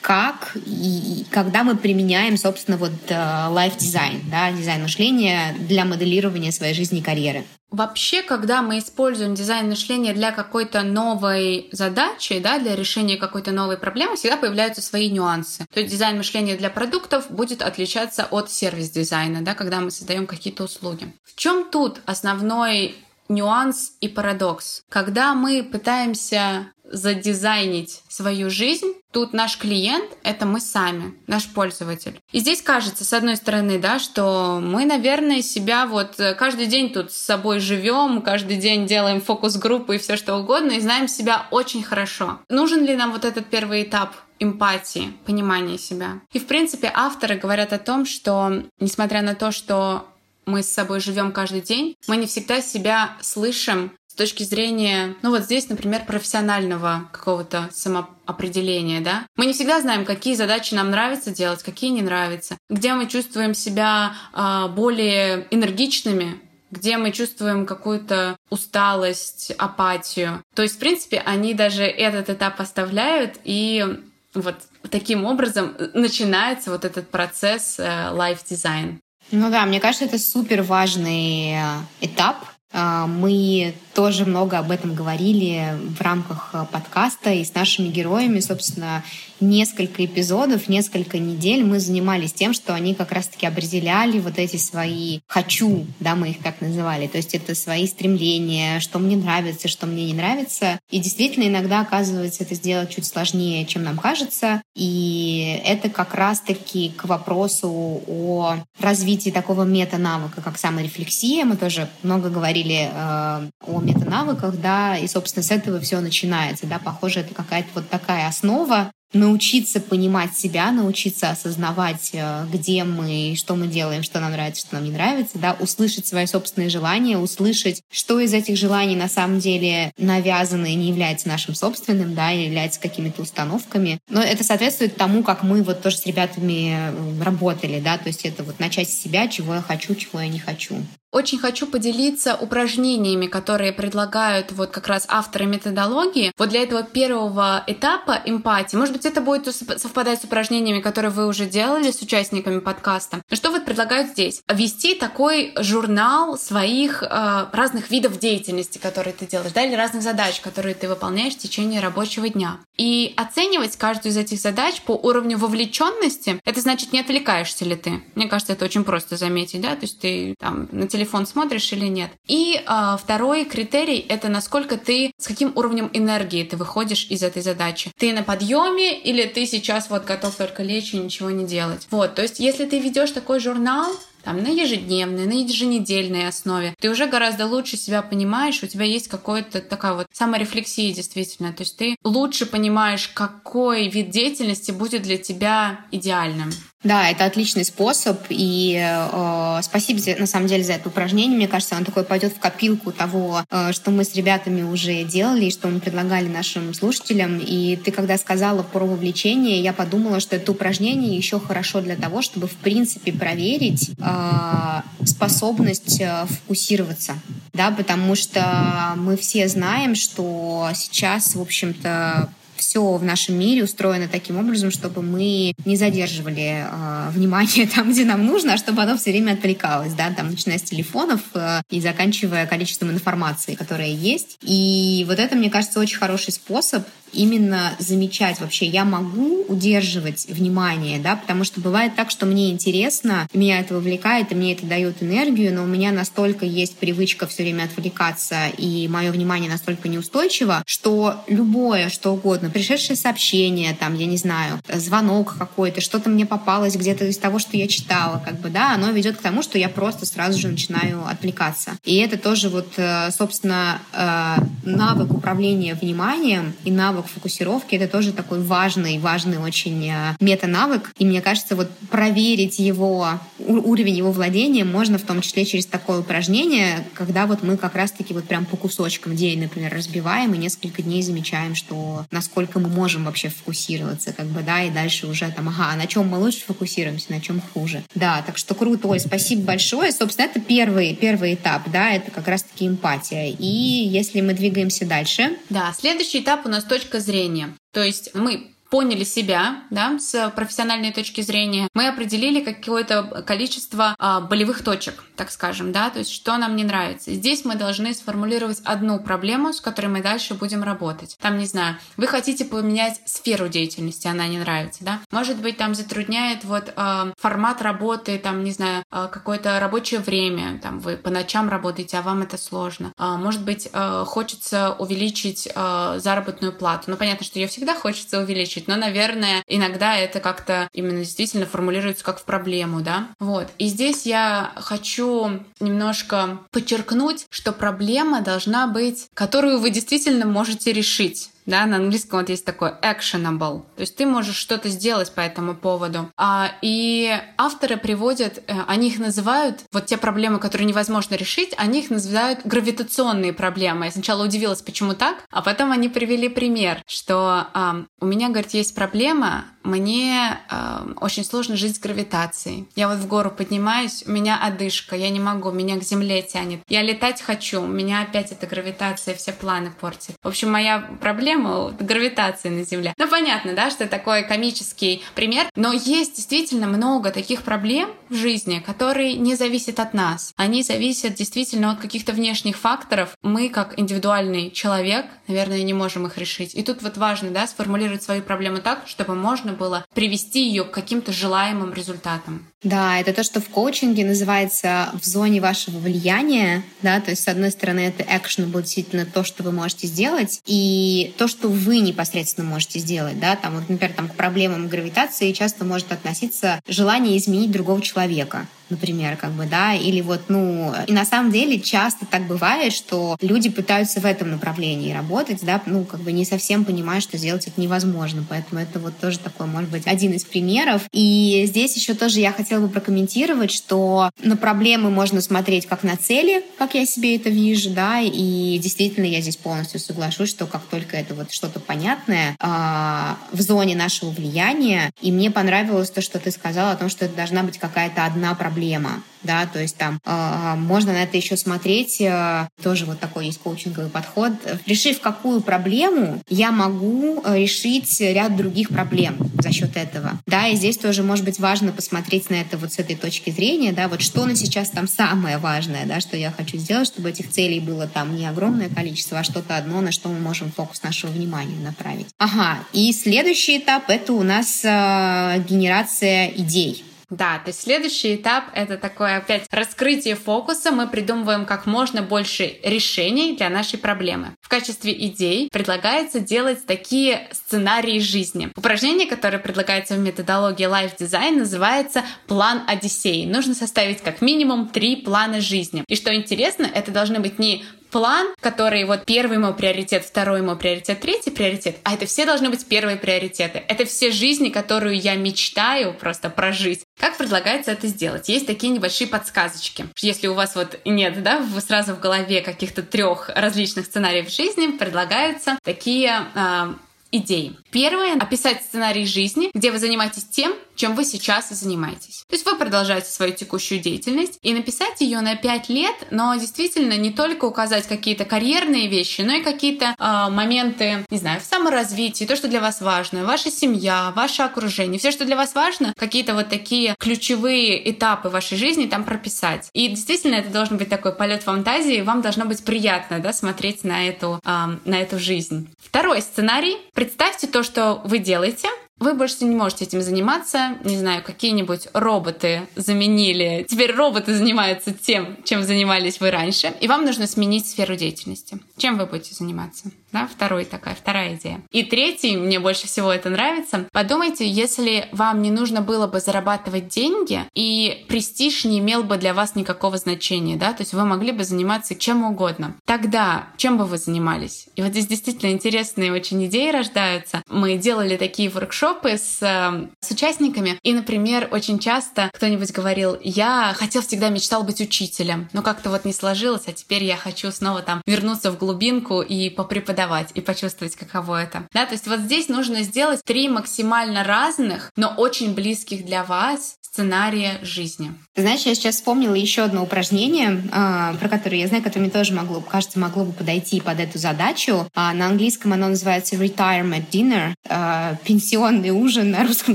[0.00, 6.74] как и когда мы применяем, собственно, вот life design, да, дизайн мышления для моделирования своей
[6.74, 7.44] жизни и карьеры.
[7.74, 13.76] Вообще, когда мы используем дизайн мышления для какой-то новой задачи, да, для решения какой-то новой
[13.76, 15.66] проблемы, всегда появляются свои нюансы.
[15.74, 20.62] То есть дизайн мышления для продуктов будет отличаться от сервис-дизайна, да, когда мы создаем какие-то
[20.62, 21.12] услуги.
[21.24, 22.94] В чем тут основной
[23.28, 24.84] нюанс и парадокс?
[24.88, 32.20] Когда мы пытаемся задизайнить свою жизнь, тут наш клиент— это мы сами, наш пользователь.
[32.32, 36.92] И здесь кажется, с одной стороны, да, что мы, наверное, себя вот э, каждый день
[36.92, 41.46] тут с собой живем, каждый день делаем фокус-группы и все что угодно, и знаем себя
[41.50, 42.38] очень хорошо.
[42.48, 46.20] Нужен ли нам вот этот первый этап эмпатии, понимания себя.
[46.32, 50.06] И, в принципе, авторы говорят о том, что, несмотря на то, что
[50.46, 55.30] мы с собой живем каждый день, мы не всегда себя слышим с точки зрения, ну
[55.30, 59.26] вот здесь, например, профессионального какого-то самоопределения, да.
[59.34, 63.54] Мы не всегда знаем, какие задачи нам нравится делать, какие не нравятся, где мы чувствуем
[63.54, 70.44] себя э, более энергичными, где мы чувствуем какую-то усталость, апатию.
[70.54, 73.84] То есть, в принципе, они даже этот этап оставляют, и
[74.32, 74.54] вот
[74.90, 78.98] таким образом начинается вот этот процесс э, life design.
[79.32, 81.64] Ну да, мне кажется, это супер важный э,
[82.00, 82.36] этап.
[82.74, 88.40] Э, мы тоже много об этом говорили в рамках э, подкаста и с нашими героями.
[88.40, 89.04] Собственно,
[89.44, 95.20] несколько эпизодов, несколько недель мы занимались тем, что они как раз-таки определяли вот эти свои
[95.26, 97.06] «хочу», да, мы их так называли.
[97.06, 100.78] То есть это свои стремления, что мне нравится, что мне не нравится.
[100.90, 104.62] И действительно, иногда оказывается это сделать чуть сложнее, чем нам кажется.
[104.74, 111.44] И это как раз-таки к вопросу о развитии такого мета-навыка, как саморефлексия.
[111.44, 116.78] Мы тоже много говорили э, о метанавыках, да, и, собственно, с этого все начинается, да,
[116.78, 123.54] похоже, это какая-то вот такая основа, научиться понимать себя, научиться осознавать, э, где мы, что
[123.56, 127.82] мы делаем, что нам нравится, что нам не нравится, да, услышать свои собственные желания, услышать,
[127.90, 132.46] что из этих желаний на самом деле навязано и не является нашим собственным, да, или
[132.46, 133.98] является какими-то установками.
[134.08, 138.24] Но это соответствует тому, как мы вот тоже с ребятами э, работали, да, то есть
[138.24, 140.76] это вот начать с себя, чего я хочу, чего я не хочу.
[141.14, 146.32] Очень хочу поделиться упражнениями, которые предлагают вот как раз авторы методологии.
[146.36, 151.26] Вот для этого первого этапа эмпатии, может быть, это будет совпадать с упражнениями, которые вы
[151.26, 153.22] уже делали с участниками подкаста.
[153.32, 154.42] Что вот предлагают здесь?
[154.52, 160.40] Вести такой журнал своих э, разных видов деятельности, которые ты делаешь, да, или разных задач,
[160.40, 162.58] которые ты выполняешь в течение рабочего дня.
[162.76, 168.02] И оценивать каждую из этих задач по уровню вовлеченности, это значит, не отвлекаешься ли ты.
[168.16, 171.86] Мне кажется, это очень просто заметить, да, то есть ты там на телефон смотришь или
[171.86, 172.10] нет.
[172.26, 177.42] И э, второй критерий— это насколько ты, с каким уровнем энергии ты выходишь из этой
[177.42, 177.92] задачи.
[177.98, 181.86] Ты на подъеме или ты сейчас вот готов только лечь и ничего не делать.
[181.90, 183.86] Вот, то есть если ты ведешь такой журнал,
[184.24, 189.08] там, на ежедневной, на еженедельной основе, ты уже гораздо лучше себя понимаешь, у тебя есть
[189.08, 195.18] какая-то такая вот саморефлексия действительно, то есть ты лучше понимаешь, какой вид деятельности будет для
[195.18, 196.50] тебя идеальным.
[196.84, 201.34] Да, это отличный способ, и э, спасибо на самом деле за это упражнение.
[201.34, 205.46] Мне кажется, оно такое пойдет в копилку того, э, что мы с ребятами уже делали
[205.46, 207.38] и что мы предлагали нашим слушателям.
[207.38, 212.20] И ты когда сказала про вовлечение, я подумала, что это упражнение еще хорошо для того,
[212.20, 217.14] чтобы в принципе проверить э, способность э, фокусироваться,
[217.54, 222.28] да, потому что мы все знаем, что сейчас, в общем-то,
[222.74, 228.04] все в нашем мире устроено таким образом, чтобы мы не задерживали э, внимание там, где
[228.04, 231.80] нам нужно, а чтобы оно все время отвлекалось, да, там, начиная с телефонов э, и
[231.80, 234.38] заканчивая количеством информации, которая есть.
[234.42, 240.98] И вот это, мне кажется, очень хороший способ именно замечать вообще, я могу удерживать внимание,
[240.98, 245.02] да, потому что бывает так, что мне интересно, меня это вовлекает, и мне это дает
[245.02, 250.62] энергию, но у меня настолько есть привычка все время отвлекаться, и мое внимание настолько неустойчиво,
[250.66, 256.76] что любое, что угодно, пришедшее сообщение, там, я не знаю, звонок какой-то, что-то мне попалось
[256.76, 259.68] где-то из того, что я читала, как бы, да, оно ведет к тому, что я
[259.68, 261.72] просто сразу же начинаю отвлекаться.
[261.84, 267.90] И это тоже вот, э, собственно, э, навык управления вниманием и навык навык фокусировки— это
[267.90, 270.92] тоже такой важный, важный очень э, мета-навык.
[270.98, 276.00] И мне кажется, вот проверить его, уровень его владения можно в том числе через такое
[276.00, 280.82] упражнение, когда вот мы как раз-таки вот прям по кусочкам день, например, разбиваем и несколько
[280.82, 285.48] дней замечаем, что насколько мы можем вообще фокусироваться, как бы, да, и дальше уже там,
[285.48, 287.82] ага, на чем мы лучше фокусируемся, на чем хуже.
[287.94, 289.92] Да, так что круто, ой, спасибо большое.
[289.92, 293.34] Собственно, это первый, первый этап, да, это как раз-таки эмпатия.
[293.38, 295.36] И если мы двигаемся дальше...
[295.50, 297.48] Да, следующий этап у нас точка точка зрения.
[297.72, 304.20] То есть мы поняли себя, да, с профессиональной точки зрения, мы определили какое-то количество а,
[304.20, 307.12] болевых точек, так скажем, да, то есть что нам не нравится.
[307.12, 311.16] Здесь мы должны сформулировать одну проблему, с которой мы дальше будем работать.
[311.20, 314.98] Там, не знаю, вы хотите поменять сферу деятельности, она не нравится, да.
[315.12, 320.58] Может быть, там затрудняет вот а, формат работы, там, не знаю, а, какое-то рабочее время,
[320.60, 322.92] там, вы по ночам работаете, а вам это сложно.
[322.98, 326.90] А, может быть, а, хочется увеличить а, заработную плату.
[326.90, 331.46] Ну, понятно, что ее всегда хочется увеличить, вылечить, но, наверное, иногда это как-то именно действительно
[331.46, 333.08] формулируется как в проблему, да.
[333.18, 333.48] Вот.
[333.58, 341.30] И здесь я хочу немножко подчеркнуть, что проблема должна быть, которую вы действительно можете решить
[341.46, 345.54] да, на английском вот есть такое actionable, то есть ты можешь что-то сделать по этому
[345.54, 346.10] поводу.
[346.16, 351.80] А, и авторы приводят, э, они их называют, вот те проблемы, которые невозможно решить, они
[351.80, 353.86] их называют гравитационные проблемы.
[353.86, 358.52] Я сначала удивилась, почему так, а потом они привели пример, что а, у меня, говорит,
[358.52, 362.68] есть проблема, мне э, очень сложно жить с гравитацией.
[362.76, 366.60] Я вот в гору поднимаюсь, у меня одышка, я не могу, меня к земле тянет.
[366.68, 370.16] Я летать хочу, у меня опять эта гравитация все планы портит.
[370.22, 372.92] В общем, моя проблема— гравитация на земле.
[372.98, 378.62] Ну, понятно, да, что такой комический пример, но есть действительно много таких проблем в жизни,
[378.64, 380.32] которые не зависят от нас.
[380.36, 383.16] Они зависят действительно от каких-то внешних факторов.
[383.22, 386.54] Мы, как индивидуальный человек, наверное, не можем их решить.
[386.54, 390.70] И тут вот важно, да, сформулировать свою проблему так, чтобы можно было привести ее к
[390.70, 392.46] каким-то желаемым результатам.
[392.62, 397.28] Да, это то, что в коучинге называется в зоне вашего влияния, да, то есть с
[397.28, 402.48] одной стороны это actionable, действительно то, что вы можете сделать, и то, что вы непосредственно
[402.48, 407.50] можете сделать, да, там вот, например, там к проблемам гравитации часто может относиться желание изменить
[407.50, 412.26] другого человека, например, как бы, да, или вот, ну, и на самом деле часто так
[412.26, 417.00] бывает, что люди пытаются в этом направлении работать, да, ну, как бы не совсем понимая,
[417.00, 420.82] что сделать это невозможно, поэтому это вот тоже такой, может быть, один из примеров.
[420.92, 425.96] И здесь еще тоже я хотела бы прокомментировать, что на проблемы можно смотреть как на
[425.96, 430.62] цели, как я себе это вижу, да, и действительно я здесь полностью соглашусь, что как
[430.62, 436.18] только это вот что-то понятное э, в зоне нашего влияния, и мне понравилось то, что
[436.18, 439.76] ты сказала о том, что это должна быть какая-то одна проблема проблема да, то есть
[439.76, 444.32] там э, можно на это еще смотреть, э, тоже вот такой есть коучинговый подход.
[444.66, 450.56] Решив какую проблему, я могу э, решить ряд других проблем за счет этого, да, и
[450.56, 454.02] здесь тоже может быть важно посмотреть на это вот с этой точки зрения, да, вот
[454.02, 457.86] что на сейчас там самое важное, да, что я хочу сделать, чтобы этих целей было
[457.86, 462.08] там не огромное количество, а что-то одно, на что мы можем фокус нашего внимания направить.
[462.18, 466.84] Ага, и следующий этап это у нас э, генерация идей.
[467.14, 470.72] Да, то есть следующий этап— это такое опять раскрытие фокуса.
[470.72, 474.34] Мы придумываем как можно больше решений для нашей проблемы.
[474.40, 478.50] В качестве идей предлагается делать такие сценарии жизни.
[478.56, 483.26] Упражнение, которое предлагается в методологии Life Design, называется «План Одиссеи».
[483.26, 485.84] Нужно составить как минимум три плана жизни.
[485.86, 487.64] И что интересно, это должны быть не
[487.94, 492.50] план, который вот первый мой приоритет, второй мой приоритет, третий приоритет, а это все должны
[492.50, 493.62] быть первые приоритеты.
[493.68, 496.80] Это все жизни, которую я мечтаю просто прожить.
[496.98, 498.28] Как предлагается это сделать?
[498.28, 499.86] Есть такие небольшие подсказочки.
[500.00, 505.56] Если у вас вот нет, да, сразу в голове каких-то трех различных сценариев жизни, предлагаются
[505.62, 506.74] такие э,
[507.12, 507.56] идеи.
[507.70, 512.24] Первое— описать сценарий жизни, где вы занимаетесь тем, чем вы сейчас занимаетесь.
[512.28, 516.96] То есть вы продолжаете свою текущую деятельность и написать ее на 5 лет, но действительно
[516.96, 522.24] не только указать какие-то карьерные вещи, но и какие-то э, моменты, не знаю, в саморазвитии,
[522.24, 526.34] то, что для вас важно, ваша семья, ваше окружение, все, что для вас важно, какие-то
[526.34, 529.68] вот такие ключевые этапы вашей жизни там прописать.
[529.72, 534.08] И действительно это должен быть такой полет фантазии, вам должно быть приятно, да, смотреть на
[534.08, 535.68] эту, э, на эту жизнь.
[535.78, 536.76] Второй сценарий.
[536.94, 540.78] Представьте то, что вы делаете, вы больше не можете этим заниматься.
[540.84, 543.66] Не знаю, какие-нибудь роботы заменили.
[543.68, 546.72] Теперь роботы занимаются тем, чем занимались вы раньше.
[546.80, 548.58] И вам нужно сменить сферу деятельности.
[548.76, 549.90] Чем вы будете заниматься?
[550.14, 551.60] Да, второй такая, вторая идея.
[551.72, 553.88] И третий, мне больше всего это нравится.
[553.90, 559.34] Подумайте, если вам не нужно было бы зарабатывать деньги, и престиж не имел бы для
[559.34, 562.76] вас никакого значения, да, то есть вы могли бы заниматься чем угодно.
[562.84, 564.68] Тогда чем бы вы занимались?
[564.76, 567.42] И вот здесь действительно интересные очень идеи рождаются.
[567.48, 573.74] Мы делали такие воркшопы с, э, с участниками, и, например, очень часто кто-нибудь говорил, я
[573.76, 577.82] хотел всегда мечтал быть учителем, но как-то вот не сложилось, а теперь я хочу снова
[577.82, 581.66] там вернуться в глубинку и попреподавать преподавать и почувствовать, каково это.
[581.72, 586.76] Да, то есть вот здесь нужно сделать три максимально разных, но очень близких для вас
[586.94, 588.12] сценария жизни.
[588.36, 592.32] знаешь, я сейчас вспомнила еще одно упражнение, а, про которое я знаю, которое мне тоже
[592.32, 594.88] могло, кажется, могло бы подойти под эту задачу.
[594.94, 599.74] А, на английском оно называется retirement dinner, а, пенсионный ужин, на русском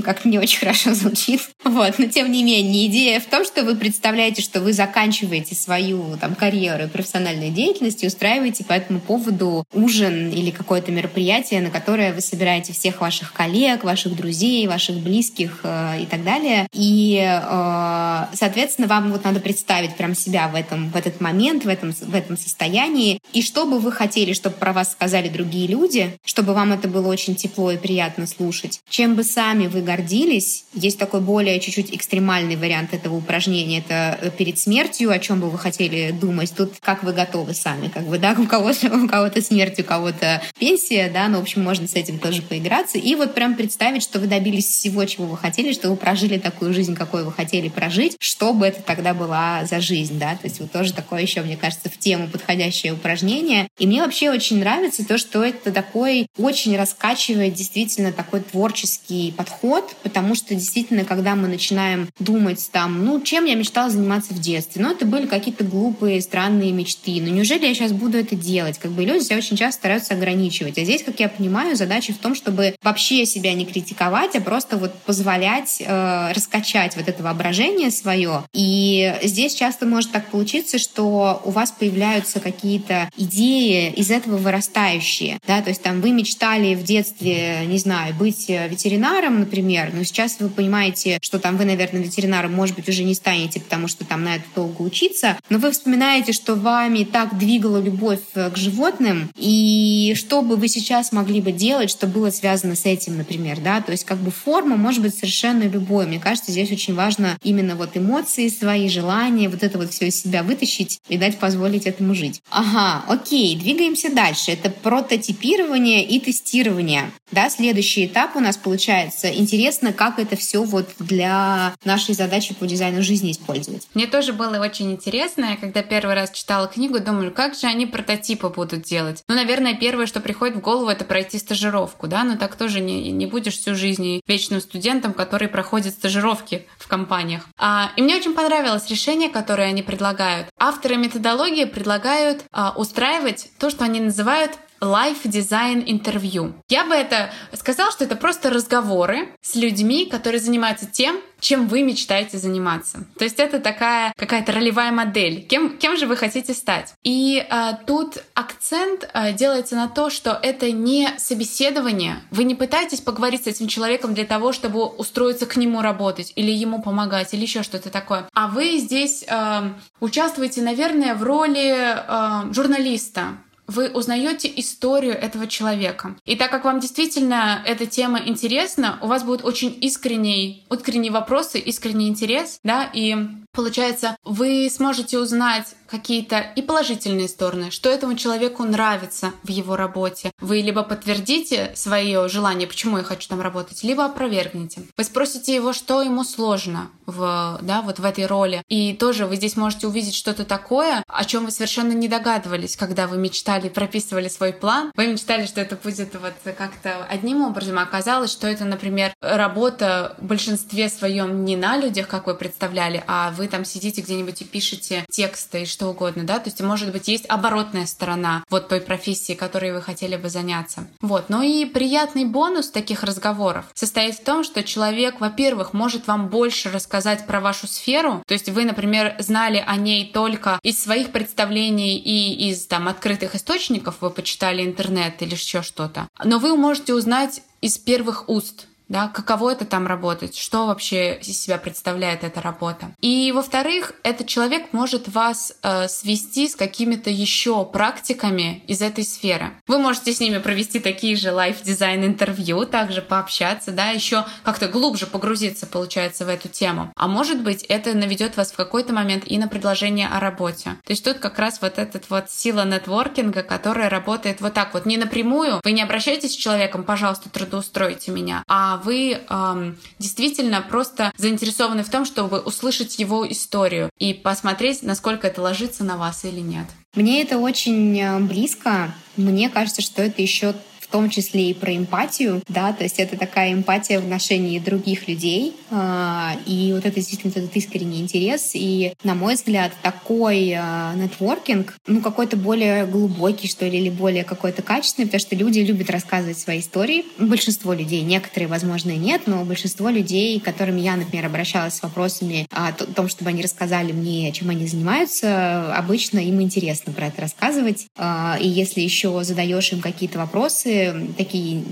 [0.00, 1.42] как-то не очень хорошо звучит.
[1.62, 6.16] Вот, но тем не менее, идея в том, что вы представляете, что вы заканчиваете свою
[6.18, 11.70] там, карьеру и профессиональную деятельность и устраиваете по этому поводу ужин или какое-то мероприятие, на
[11.70, 16.66] которое вы собираете всех ваших коллег, ваших друзей, ваших близких э, и так далее.
[16.72, 21.68] И э, соответственно, вам вот надо представить прям себя в, этом, в этот момент, в
[21.68, 23.20] этом, в этом состоянии.
[23.32, 27.08] И что бы вы хотели, чтобы про вас сказали другие люди, чтобы вам это было
[27.08, 28.80] очень тепло и приятно слушать.
[28.88, 33.78] Чем бы сами вы гордились, есть такой более чуть-чуть экстремальный вариант этого упражнения.
[33.78, 36.52] Это э, перед смертью, о чем бы вы хотели думать.
[36.56, 40.40] Тут как вы готовы сами, как бы, да, у кого-то, у кого-то смерть, у кого-то
[40.58, 42.96] пенсия, да, но, в общем, можно с этим тоже поиграться.
[42.96, 46.72] И вот прям представить, что вы добились всего, чего вы хотели, что вы прожили такую
[46.72, 50.60] жизнь, какой вы хотели прожить, что бы это тогда была за жизнь, да, то есть
[50.60, 53.68] вот тоже такое еще, мне кажется, в тему подходящее упражнение.
[53.78, 59.94] И мне вообще очень нравится то, что это такой очень раскачивает действительно такой творческий подход,
[60.02, 64.82] потому что действительно, когда мы начинаем думать там, ну, чем я мечтала заниматься в детстве,
[64.82, 68.78] ну, это были какие-то глупые, странные мечты, ну, неужели я сейчас буду это делать?
[68.78, 70.78] Как бы люди себя очень часто стараются ограничивать.
[70.78, 74.76] А здесь, как я понимаю, задача в том, чтобы вообще себя не критиковать, а просто
[74.76, 78.44] вот позволять э, раскачать вот это воображение свое.
[78.52, 85.38] И здесь часто может так получиться, что у вас появляются какие-то идеи из этого вырастающие.
[85.46, 85.60] Да?
[85.60, 90.50] То есть там вы мечтали в детстве, не знаю, быть ветеринаром, например, но сейчас вы
[90.50, 94.36] понимаете, что там вы, наверное, ветеринаром, может быть, уже не станете, потому что там на
[94.36, 99.79] это долго учиться, но вы вспоминаете, что вами так двигала любовь к животным, и
[100.16, 103.92] что бы вы сейчас могли бы делать, что было связано с этим, например, да, то
[103.92, 106.06] есть как бы форма может быть совершенно любой.
[106.06, 110.20] Мне кажется, здесь очень важно именно вот эмоции свои, желания, вот это вот все из
[110.20, 112.40] себя вытащить и дать позволить этому жить.
[112.50, 114.52] Ага, окей, двигаемся дальше.
[114.52, 117.10] Это прототипирование и тестирование.
[117.32, 119.32] Да, следующий этап у нас получается.
[119.32, 123.86] Интересно, как это все вот для нашей задачи по дизайну жизни использовать.
[123.94, 125.44] Мне тоже было очень интересно.
[125.50, 129.22] Я когда первый раз читала книгу, думаю, как же они прототипы будут делать?
[129.28, 132.80] Ну, наверное, наверное, первое, что приходит в голову, это пройти стажировку, да, но так тоже
[132.80, 137.42] не, не будешь всю жизнь вечным студентом, который проходит стажировки в компаниях.
[137.58, 140.48] А, и мне очень понравилось решение, которое они предлагают.
[140.58, 146.54] Авторы методологии предлагают а, устраивать то, что они называют life design интервью.
[146.68, 151.82] Я бы это сказала, что это просто разговоры с людьми, которые занимаются тем, чем вы
[151.82, 153.06] мечтаете заниматься.
[153.18, 155.46] То есть это такая какая-то ролевая модель.
[155.46, 156.94] Кем, кем же вы хотите стать?
[157.02, 162.22] И а, тут акцент а, делается на то, что это не собеседование.
[162.30, 166.50] Вы не пытаетесь поговорить с этим человеком для того, чтобы устроиться к нему работать или
[166.50, 168.28] ему помогать или еще что-то такое.
[168.34, 173.38] А вы здесь а, участвуете, наверное, в роли а, журналиста
[173.70, 176.16] вы узнаете историю этого человека.
[176.24, 181.58] И так как вам действительно эта тема интересна, у вас будут очень искренние, искренние вопросы,
[181.58, 183.16] искренний интерес, да, и
[183.52, 190.30] получается, вы сможете узнать какие-то и положительные стороны, что этому человеку нравится в его работе.
[190.40, 194.82] Вы либо подтвердите свое желание, почему я хочу там работать, либо опровергнете.
[194.96, 198.62] Вы спросите его, что ему сложно в, да, вот в этой роли.
[198.68, 203.08] И тоже вы здесь можете увидеть что-то такое, о чем вы совершенно не догадывались, когда
[203.08, 204.92] вы мечтали, прописывали свой план.
[204.94, 210.14] Вы мечтали, что это будет вот как-то одним образом, а оказалось, что это, например, работа
[210.18, 214.44] в большинстве своем не на людях, как вы представляли, а вы там сидите где-нибудь и
[214.44, 218.82] пишете тексты и что угодно, да, то есть, может быть, есть оборотная сторона вот той
[218.82, 220.86] профессии, которой вы хотели бы заняться.
[221.00, 226.28] Вот, ну и приятный бонус таких разговоров состоит в том, что человек, во-первых, может вам
[226.28, 231.10] больше рассказать про вашу сферу, то есть вы, например, знали о ней только из своих
[231.10, 236.92] представлений и из там открытых источников, вы почитали интернет или еще что-то, но вы можете
[236.92, 242.42] узнать из первых уст да, каково это там работать, что вообще из себя представляет эта
[242.42, 242.90] работа.
[243.00, 249.52] И, во-вторых, этот человек может вас э, свести с какими-то еще практиками из этой сферы.
[249.68, 254.66] Вы можете с ними провести такие же life design интервью, также пообщаться, да, еще как-то
[254.66, 256.92] глубже погрузиться, получается, в эту тему.
[256.96, 260.76] А может быть, это наведет вас в какой-то момент и на предложение о работе.
[260.84, 264.84] То есть тут как раз вот этот вот сила нетворкинга, которая работает вот так вот,
[264.84, 265.60] не напрямую.
[265.62, 271.90] Вы не обращаетесь с человеком, пожалуйста, трудоустройте меня, а вы эм, действительно просто заинтересованы в
[271.90, 276.66] том, чтобы услышать его историю и посмотреть, насколько это ложится на вас или нет.
[276.94, 278.92] Мне это очень э, близко.
[279.16, 280.54] Мне кажется, что это еще
[280.90, 285.54] том числе и про эмпатию, да, то есть это такая эмпатия в отношении других людей,
[285.70, 291.76] а, и вот это действительно этот искренний интерес, и, на мой взгляд, такой а, нетворкинг,
[291.86, 296.38] ну, какой-то более глубокий, что ли, или более какой-то качественный, потому что люди любят рассказывать
[296.38, 301.26] свои истории, большинство людей, некоторые, возможно, и нет, но большинство людей, к которым я, например,
[301.26, 306.92] обращалась с вопросами о том, чтобы они рассказали мне, чем они занимаются, обычно им интересно
[306.92, 310.79] про это рассказывать, а, и если еще задаешь им какие-то вопросы,
[311.16, 311.62] такие,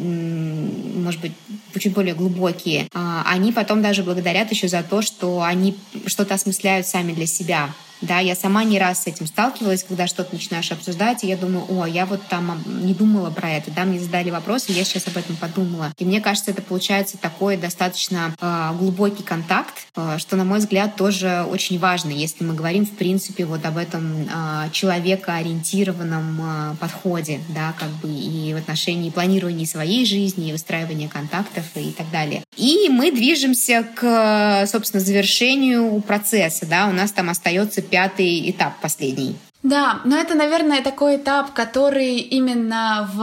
[0.97, 1.33] может быть,
[1.79, 6.87] чуть более глубокие, а, они потом даже благодарят еще за то, что они что-то осмысляют
[6.87, 7.71] сами для себя.
[8.01, 11.67] Да, я сама не раз с этим сталкивалась, когда что-то начинаешь обсуждать, и я думаю,
[11.69, 15.09] о, я вот там не думала про это, да, мне задали вопрос, и я сейчас
[15.09, 15.93] об этом подумала.
[15.99, 20.97] И мне кажется, это получается такой достаточно э, глубокий контакт, э, что, на мой взгляд,
[20.97, 27.41] тоже очень важно, если мы говорим, в принципе, вот об этом э, человекоориентированном э, подходе,
[27.49, 32.45] да, как бы и в отношении планирования своей жизни, и выстраивания контактов и так далее.
[32.59, 39.37] И мы движемся к, собственно, завершению процесса, да, у нас там остается пятый этап последний.
[39.63, 43.21] Да, но это, наверное, такой этап, который именно в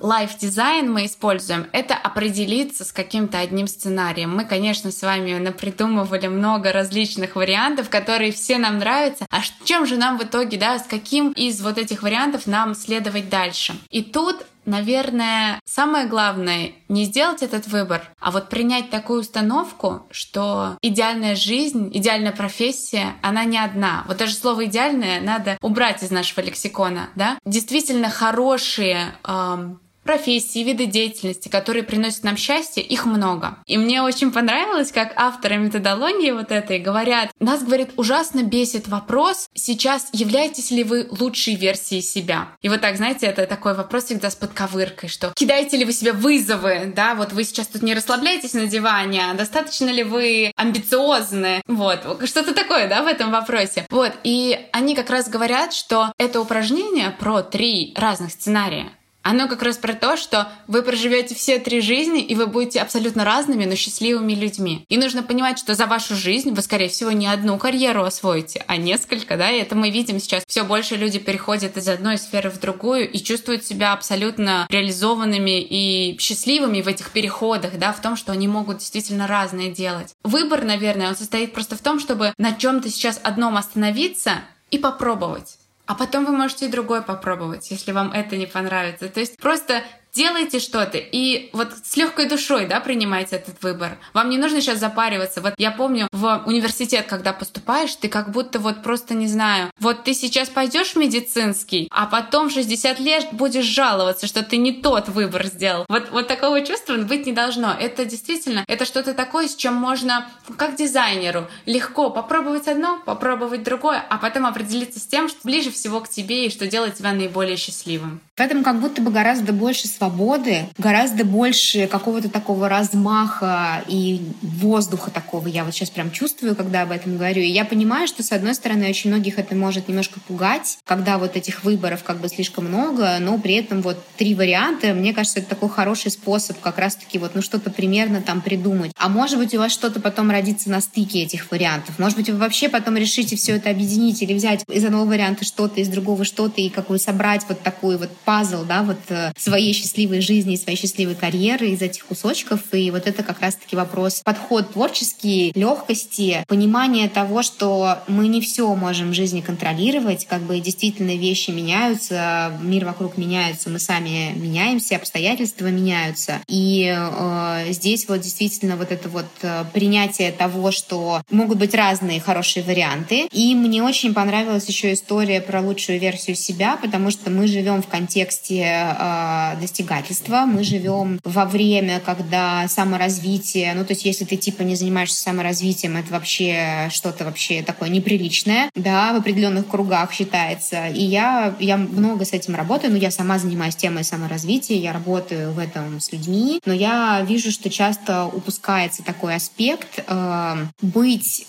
[0.00, 1.66] life design мы используем.
[1.72, 4.34] Это определиться с каким-то одним сценарием.
[4.34, 9.26] Мы, конечно, с вами напридумывали много различных вариантов, которые все нам нравятся.
[9.28, 13.28] А чем же нам в итоге, да, с каким из вот этих вариантов нам следовать
[13.28, 13.74] дальше?
[13.90, 20.78] И тут Наверное, самое главное не сделать этот выбор, а вот принять такую установку, что
[20.82, 24.04] идеальная жизнь, идеальная профессия, она не одна.
[24.06, 27.38] Вот даже слово идеальное надо убрать из нашего лексикона, да?
[27.44, 33.58] Действительно хорошие эм, профессии, виды деятельности, которые приносят нам счастье, их много.
[33.66, 39.48] И мне очень понравилось, как авторы методологии вот этой говорят, нас, говорит, ужасно бесит вопрос,
[39.54, 42.48] сейчас являетесь ли вы лучшей версией себя?
[42.62, 46.12] И вот так, знаете, это такой вопрос всегда с подковыркой, что кидаете ли вы себе
[46.12, 51.62] вызовы, да, вот вы сейчас тут не расслабляетесь на диване, а достаточно ли вы амбициозны,
[51.66, 53.86] вот, что-то такое, да, в этом вопросе.
[53.90, 58.92] Вот, и они как раз говорят, что это упражнение про три разных сценария
[59.22, 63.24] Оно как раз про то, что вы проживете все три жизни, и вы будете абсолютно
[63.24, 64.84] разными, но счастливыми людьми.
[64.88, 68.76] И нужно понимать, что за вашу жизнь вы, скорее всего, не одну карьеру освоите, а
[68.76, 70.42] несколько, да, и это мы видим сейчас.
[70.46, 76.18] Все больше люди переходят из одной сферы в другую и чувствуют себя абсолютно реализованными и
[76.18, 80.14] счастливыми в этих переходах, да, в том, что они могут действительно разные делать.
[80.24, 85.58] Выбор, наверное, он состоит просто в том, чтобы на чем-то сейчас одном остановиться и попробовать.
[85.86, 89.08] А потом вы можете и другой попробовать, если вам это не понравится.
[89.08, 89.82] То есть просто
[90.14, 93.98] делайте что-то и вот с легкой душой, да, принимайте этот выбор.
[94.12, 95.40] Вам не нужно сейчас запариваться.
[95.40, 100.04] Вот я помню в университет, когда поступаешь, ты как будто вот просто не знаю, вот
[100.04, 104.72] ты сейчас пойдешь в медицинский, а потом в 60 лет будешь жаловаться, что ты не
[104.72, 105.86] тот выбор сделал.
[105.88, 107.72] Вот, вот такого чувства быть не должно.
[107.72, 114.04] Это действительно, это что-то такое, с чем можно, как дизайнеру, легко попробовать одно, попробовать другое,
[114.08, 117.56] а потом определиться с тем, что ближе всего к тебе и что делает тебя наиболее
[117.56, 118.20] счастливым.
[118.36, 125.12] В этом как будто бы гораздо больше свободы, гораздо больше какого-то такого размаха и воздуха
[125.12, 127.40] такого я вот сейчас прям чувствую, когда об этом говорю.
[127.40, 131.36] И я понимаю, что, с одной стороны, очень многих это может немножко пугать, когда вот
[131.36, 135.50] этих выборов как бы слишком много, но при этом вот три варианта, мне кажется, это
[135.50, 138.90] такой хороший способ как раз-таки вот ну что-то примерно там придумать.
[138.98, 141.98] А может быть, у вас что-то потом родится на стыке этих вариантов.
[142.00, 145.80] Может быть, вы вообще потом решите все это объединить или взять из одного варианта что-то,
[145.80, 149.72] из другого что-то и какую собрать вот такую вот пазл, да, вот э, своей
[150.20, 152.60] жизни и своей счастливой карьеры из этих кусочков.
[152.72, 158.74] И вот это как раз-таки вопрос подход творческий, легкости, понимание того, что мы не все
[158.74, 164.96] можем в жизни контролировать, как бы действительно вещи меняются, мир вокруг меняется, мы сами меняемся,
[164.96, 166.40] обстоятельства меняются.
[166.48, 172.20] И э, здесь вот действительно вот это вот э, принятие того, что могут быть разные
[172.20, 173.28] хорошие варианты.
[173.32, 177.88] И мне очень понравилась еще история про лучшую версию себя, потому что мы живем в
[177.88, 178.62] контексте
[178.98, 180.44] э, достигательства.
[180.46, 185.96] Мы живем во время, когда саморазвитие, ну то есть если ты типа не занимаешься саморазвитием,
[185.96, 190.88] это вообще что-то вообще такое неприличное, да, в определенных кругах считается.
[190.88, 195.52] И я, я много с этим работаю, но я сама занимаюсь темой саморазвития, я работаю
[195.52, 201.46] в этом с людьми, но я вижу, что часто упускается такой аспект э, быть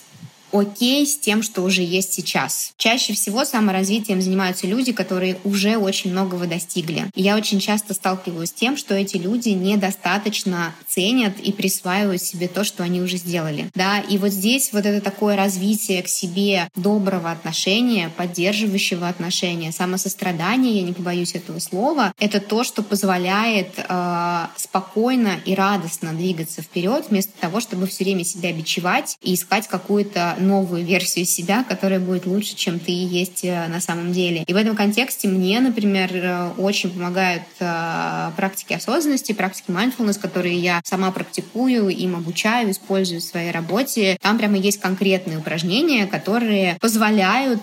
[0.54, 2.72] окей с тем, что уже есть сейчас.
[2.76, 7.10] Чаще всего саморазвитием занимаются люди, которые уже очень многого достигли.
[7.14, 12.48] И я очень часто сталкиваюсь с тем, что эти люди недостаточно ценят и присваивают себе
[12.48, 13.70] то, что они уже сделали.
[13.74, 20.72] Да, и вот здесь вот это такое развитие к себе доброго отношения, поддерживающего отношения, самосострадания,
[20.72, 27.06] я не побоюсь этого слова, это то, что позволяет э, спокойно и радостно двигаться вперед,
[27.10, 32.26] вместо того, чтобы все время себя бичевать и искать какую-то новую версию себя, которая будет
[32.26, 34.44] лучше, чем ты есть э, на самом деле.
[34.46, 40.58] И в этом контексте мне, например, э, очень помогают э, практики осознанности, практики mindfulness, которые
[40.58, 44.18] я сама практикую, им обучаю, использую в своей работе.
[44.20, 47.62] Там прямо есть конкретные упражнения, которые позволяют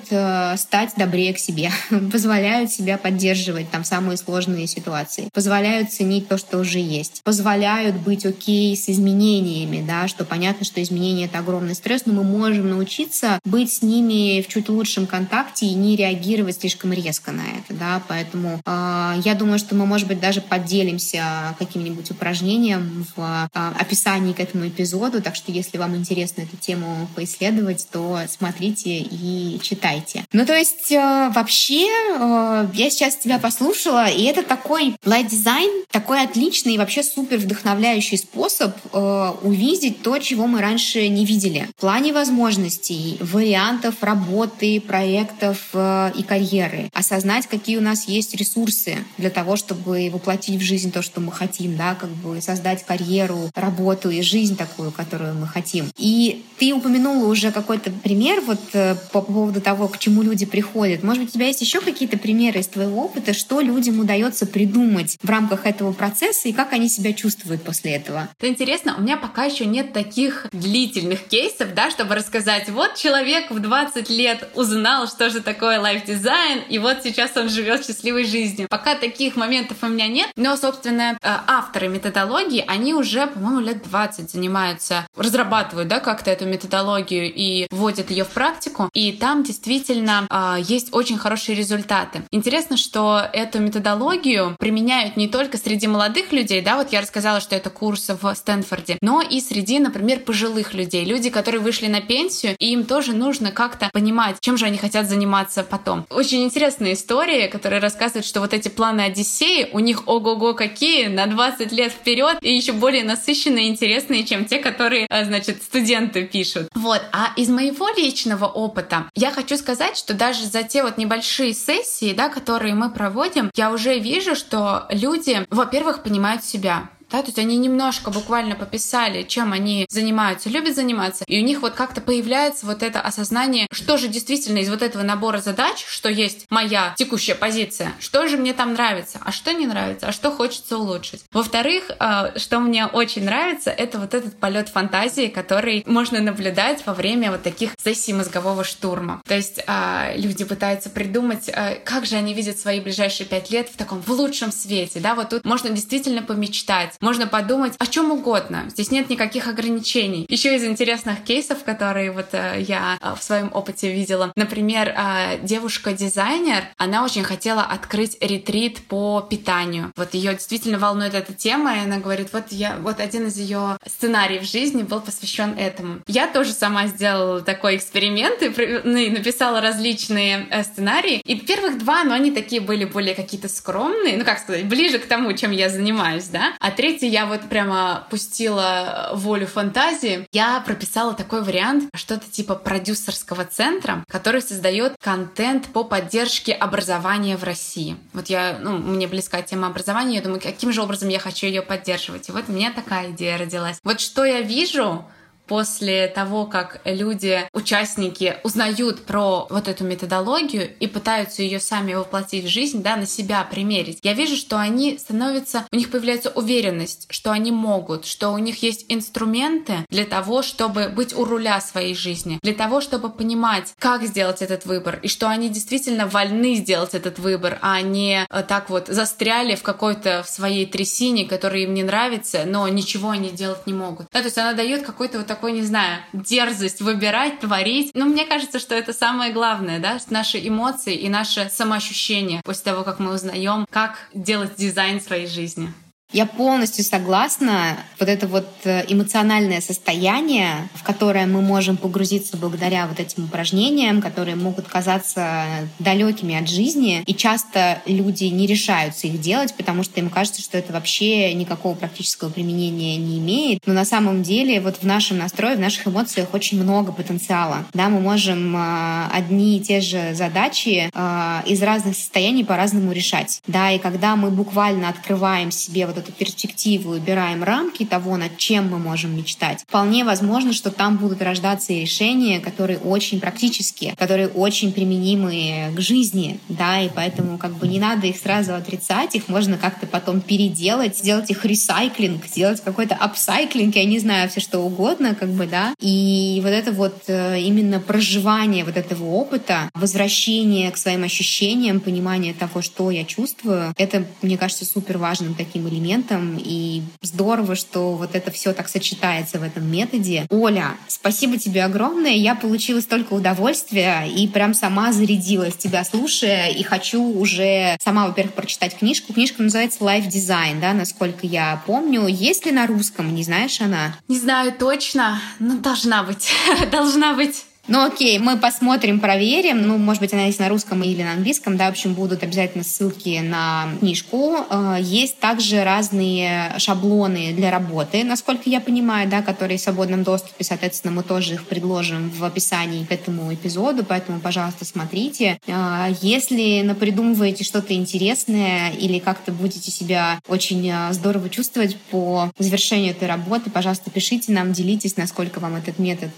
[0.57, 1.71] стать добрее к себе,
[2.11, 8.25] позволяют себя поддерживать там самые сложные ситуации, позволяют ценить то, что уже есть, позволяют быть
[8.25, 13.39] окей с изменениями, да, что понятно, что изменения— это огромный стресс, но мы можем научиться
[13.45, 18.01] быть с ними в чуть лучшем контакте и не реагировать слишком резко на это, да,
[18.07, 24.33] поэтому э, я думаю, что мы, может быть, даже поделимся каким-нибудь упражнением в э, описании
[24.33, 30.25] к этому эпизоду, так что если вам интересно эту тему поисследовать, то смотрите и читайте.
[30.31, 35.85] Ну, то есть э, вообще э, я сейчас тебя послушала, и это такой life design,
[35.91, 41.67] такой отличный и вообще супер вдохновляющий способ э, увидеть то, чего мы раньше не видели.
[41.77, 48.35] В плане возможностей возможностей, вариантов работы, проектов э, и карьеры, осознать, какие у нас есть
[48.35, 52.85] ресурсы для того, чтобы воплотить в жизнь то, что мы хотим, да, как бы создать
[52.85, 55.91] карьеру, работу и жизнь такую, которую мы хотим.
[55.97, 61.03] И ты упомянула уже какой-то пример вот э, по поводу того, к чему люди приходят.
[61.03, 65.17] Может быть, у тебя есть еще какие-то примеры из твоего опыта, что людям удается придумать
[65.21, 68.29] в рамках этого процесса и как они себя чувствуют после этого?
[68.39, 72.95] Это интересно, у меня пока еще нет таких длительных кейсов, да, чтобы рассказать сказать, вот
[72.95, 77.85] человек в 20 лет узнал, что же такое life design, и вот сейчас он живет
[77.85, 78.67] счастливой жизнью.
[78.69, 83.83] Пока таких моментов у меня нет, но, собственно, э, авторы методологии, они уже, по-моему, лет
[83.83, 90.25] 20 занимаются, разрабатывают, да, как-то эту методологию и вводят ее в практику, и там действительно
[90.29, 92.23] э, есть очень хорошие результаты.
[92.31, 97.55] Интересно, что эту методологию применяют не только среди молодых людей, да, вот я рассказала, что
[97.55, 102.30] это курс в Стэнфорде, но и среди, например, пожилых людей, люди, которые вышли на пенсию,
[102.31, 106.05] пенсию, и им тоже нужно как-то понимать, чем же они хотят заниматься потом.
[106.09, 111.27] Очень интересная история, которая рассказывает, что вот эти планы Одиссеи, у них ого-го какие, на
[111.27, 116.25] 20 лет вперед, и еще более насыщенные и интересные, чем те, которые, а, значит, студенты
[116.25, 116.69] пишут.
[116.73, 117.01] Вот.
[117.11, 122.13] А из моего личного опыта я хочу сказать, что даже за те вот небольшие сессии,
[122.13, 127.39] да, которые мы проводим, я уже вижу, что люди, во-первых, понимают себя да, то есть
[127.39, 132.65] они немножко буквально пописали, чем они занимаются, любят заниматься, и у них вот как-то появляется
[132.65, 137.35] вот это осознание, что же действительно из вот этого набора задач, что есть моя текущая
[137.35, 141.23] позиция, что же мне там нравится, а что не нравится, а что хочется улучшить.
[141.31, 146.93] Во-вторых, а, что мне очень нравится, это вот этот полет фантазии, который можно наблюдать во
[146.93, 149.21] время вот таких сессий мозгового штурма.
[149.27, 153.69] То есть а, люди пытаются придумать, а, как же они видят свои ближайшие пять лет
[153.69, 158.11] в таком в лучшем свете, да, вот тут можно действительно помечтать, можно подумать о чем
[158.11, 158.65] угодно.
[158.69, 160.25] Здесь нет никаких ограничений.
[160.29, 164.31] Еще из интересных кейсов, которые вот э, я э, в своем опыте видела.
[164.35, 169.91] Например, э, девушка-дизайнер, она очень хотела открыть ретрит по питанию.
[169.95, 173.77] Вот ее действительно волнует эта тема, и она говорит, вот я, вот один из ее
[173.85, 175.99] сценариев жизни был посвящен этому.
[176.07, 178.49] Я тоже сама сделала такой эксперимент и,
[178.83, 181.21] ну, и написала различные сценарии.
[181.25, 185.05] И первых два, но они такие были более какие-то скромные, ну как сказать, ближе к
[185.05, 186.53] тому, чем я занимаюсь, да.
[186.59, 190.27] А третий третий я вот прямо пустила волю фантазии.
[190.33, 197.43] Я прописала такой вариант, что-то типа продюсерского центра, который создает контент по поддержке образования в
[197.43, 197.95] России.
[198.11, 201.61] Вот я, ну, мне близка тема образования, я думаю, каким же образом я хочу ее
[201.61, 202.27] поддерживать.
[202.27, 203.77] И вот у меня такая идея родилась.
[203.83, 205.05] Вот что я вижу,
[205.51, 212.45] после того, как люди, участники узнают про вот эту методологию и пытаются ее сами воплотить
[212.45, 217.07] в жизнь, да, на себя примерить, я вижу, что они становятся, у них появляется уверенность,
[217.09, 221.95] что они могут, что у них есть инструменты для того, чтобы быть у руля своей
[221.95, 226.93] жизни, для того, чтобы понимать, как сделать этот выбор, и что они действительно вольны сделать
[226.93, 231.73] этот выбор, а не э, так вот застряли в какой-то в своей трясине, которая им
[231.73, 234.07] не нравится, но ничего они делать не могут.
[234.13, 237.89] Да, то есть она дает какой-то вот такой такой, не знаю, дерзость выбирать, творить.
[237.95, 242.83] Но мне кажется, что это самое главное, да, наши эмоции и наше самоощущение после того,
[242.83, 245.73] как мы узнаем, как делать дизайн своей жизни.
[246.13, 247.77] Я полностью согласна.
[247.99, 254.01] Вот это вот э, эмоциональное состояние, в которое мы можем погрузиться благодаря вот этим упражнениям,
[254.01, 255.45] которые могут казаться
[255.79, 257.03] далекими от жизни.
[257.05, 261.75] И часто люди не решаются их делать, потому что им кажется, что это вообще никакого
[261.75, 263.65] практического применения не имеет.
[263.65, 267.65] Но на самом деле вот в нашем настрое, в наших эмоциях очень много потенциала.
[267.73, 273.41] Да, мы можем э, одни и те же задачи э, из разных состояний по-разному решать.
[273.47, 278.69] Да, и когда мы буквально открываем себе вот эту перспективу, убираем рамки того, над чем
[278.69, 284.71] мы можем мечтать, вполне возможно, что там будут рождаться решения, которые очень практические, которые очень
[284.71, 289.57] применимы к жизни, да, и поэтому как бы не надо их сразу отрицать, их можно
[289.57, 295.15] как-то потом переделать, сделать их ресайклинг, сделать какой-то апсайклинг, я не знаю, все что угодно,
[295.15, 300.77] как бы, да, и вот это вот э, именно проживание вот этого опыта, возвращение к
[300.77, 306.37] своим ощущениям, понимание того, что я чувствую, это, мне кажется, супер важным таким элементом моментом,
[306.37, 310.25] и здорово, что вот это все так сочетается в этом методе.
[310.29, 312.13] Оля, спасибо тебе огромное.
[312.13, 318.33] Я получила столько удовольствия и прям сама зарядилась тебя слушая, и хочу уже сама, во-первых,
[318.33, 319.13] прочитать книжку.
[319.13, 322.07] Книжка называется Life Design, да, насколько я помню.
[322.07, 323.95] Есть ли на русском, не знаешь она?
[324.07, 326.29] Не знаю точно, но должна быть.
[326.71, 327.43] должна быть.
[327.67, 329.61] Ну окей, мы посмотрим, проверим.
[329.61, 331.57] Ну, может быть, она есть на русском или на английском.
[331.57, 334.37] Да, в общем, будут обязательно ссылки на книжку.
[334.49, 340.43] Э, есть также разные шаблоны для работы, насколько я понимаю, да, которые в свободном доступе.
[340.43, 345.39] Соответственно, мы тоже их предложим в описании к этому эпизоду, поэтому, пожалуйста, смотрите.
[345.45, 352.91] Э, если напридумываете что-то интересное или как-то будете себя очень э, здорово чувствовать по завершению
[352.91, 356.09] этой работы, пожалуйста, пишите нам, делитесь, насколько вам этот метод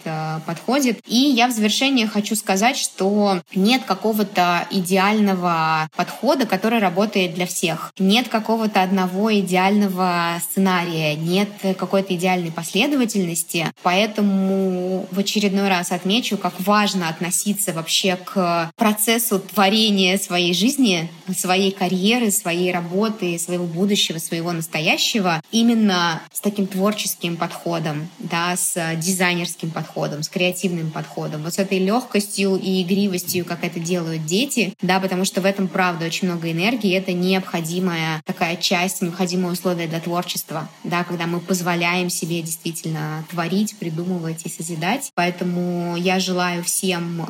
[0.46, 1.00] подходит.
[1.08, 7.91] И я в завершение хочу сказать, что нет какого-то идеального подхода, который работает для всех.
[8.00, 13.72] Нет какого-то одного идеального сценария, нет какой-то идеальной последовательности.
[13.84, 21.72] Поэтому в очередной раз отмечу, как важно относиться вообще к процессу творения своей жизни, своей
[21.72, 29.72] карьеры, своей работы, своего будущего, своего настоящего именно с таким творческим подходом, да, с дизайнерским
[29.72, 34.99] подходом, с креативным подходом, вот с этой легкостью и игривостью, как это делают дети, да,
[34.99, 39.99] потому что в этом, правда, очень много энергии, это необходимая такая часть, необходимое условие для
[39.99, 45.11] творчества, да, когда мы позволяем себе действительно творить, придумывать и созидать.
[45.15, 47.26] Поэтому я желаю всем э,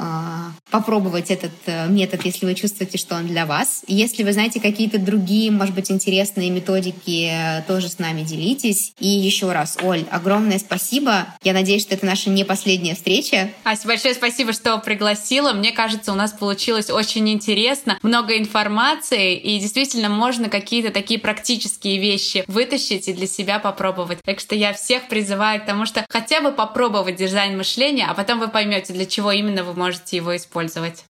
[0.72, 3.84] попробовать этот э, метод, если вы чувствуете, что он для вас.
[3.88, 7.32] Если вы знаете какие-то другие, может быть, интересные методики,
[7.68, 8.94] тоже с нами делитесь.
[9.00, 11.28] И еще раз, Оль, огромное спасибо.
[11.44, 13.50] Я надеюсь, что это наша не последняя встреча.
[13.64, 15.54] Ася, большое спасибо, что пригласила.
[15.54, 22.00] Мне кажется, у нас получилось очень интересно, много информации, и действительно можно какие-то такие практические
[22.00, 24.20] вещи вытащить и для себя попробовать.
[24.24, 28.40] Так что я всех призываю к тому, что хотя бы попробовать дизайн мышления, а потом
[28.40, 31.06] вы поймете, для чего именно вы можете его использовать.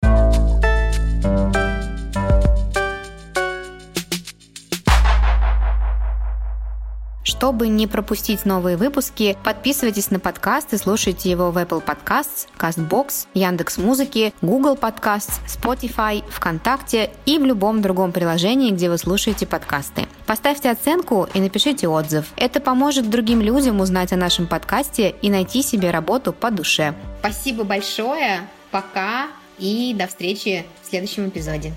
[7.43, 13.27] Чтобы не пропустить новые выпуски, подписывайтесь на подкаст и слушайте его в Apple Podcasts, CastBox,
[13.33, 20.07] Яндекс Музыки, Google Podcasts, Spotify, ВКонтакте и в любом другом приложении, где вы слушаете подкасты.
[20.25, 22.27] Поставьте оценку и напишите отзыв.
[22.37, 26.95] Это поможет другим людям узнать о нашем подкасте и найти себе работу по душе.
[27.19, 29.27] Спасибо большое, пока
[29.59, 31.73] и до встречи в следующем эпизоде.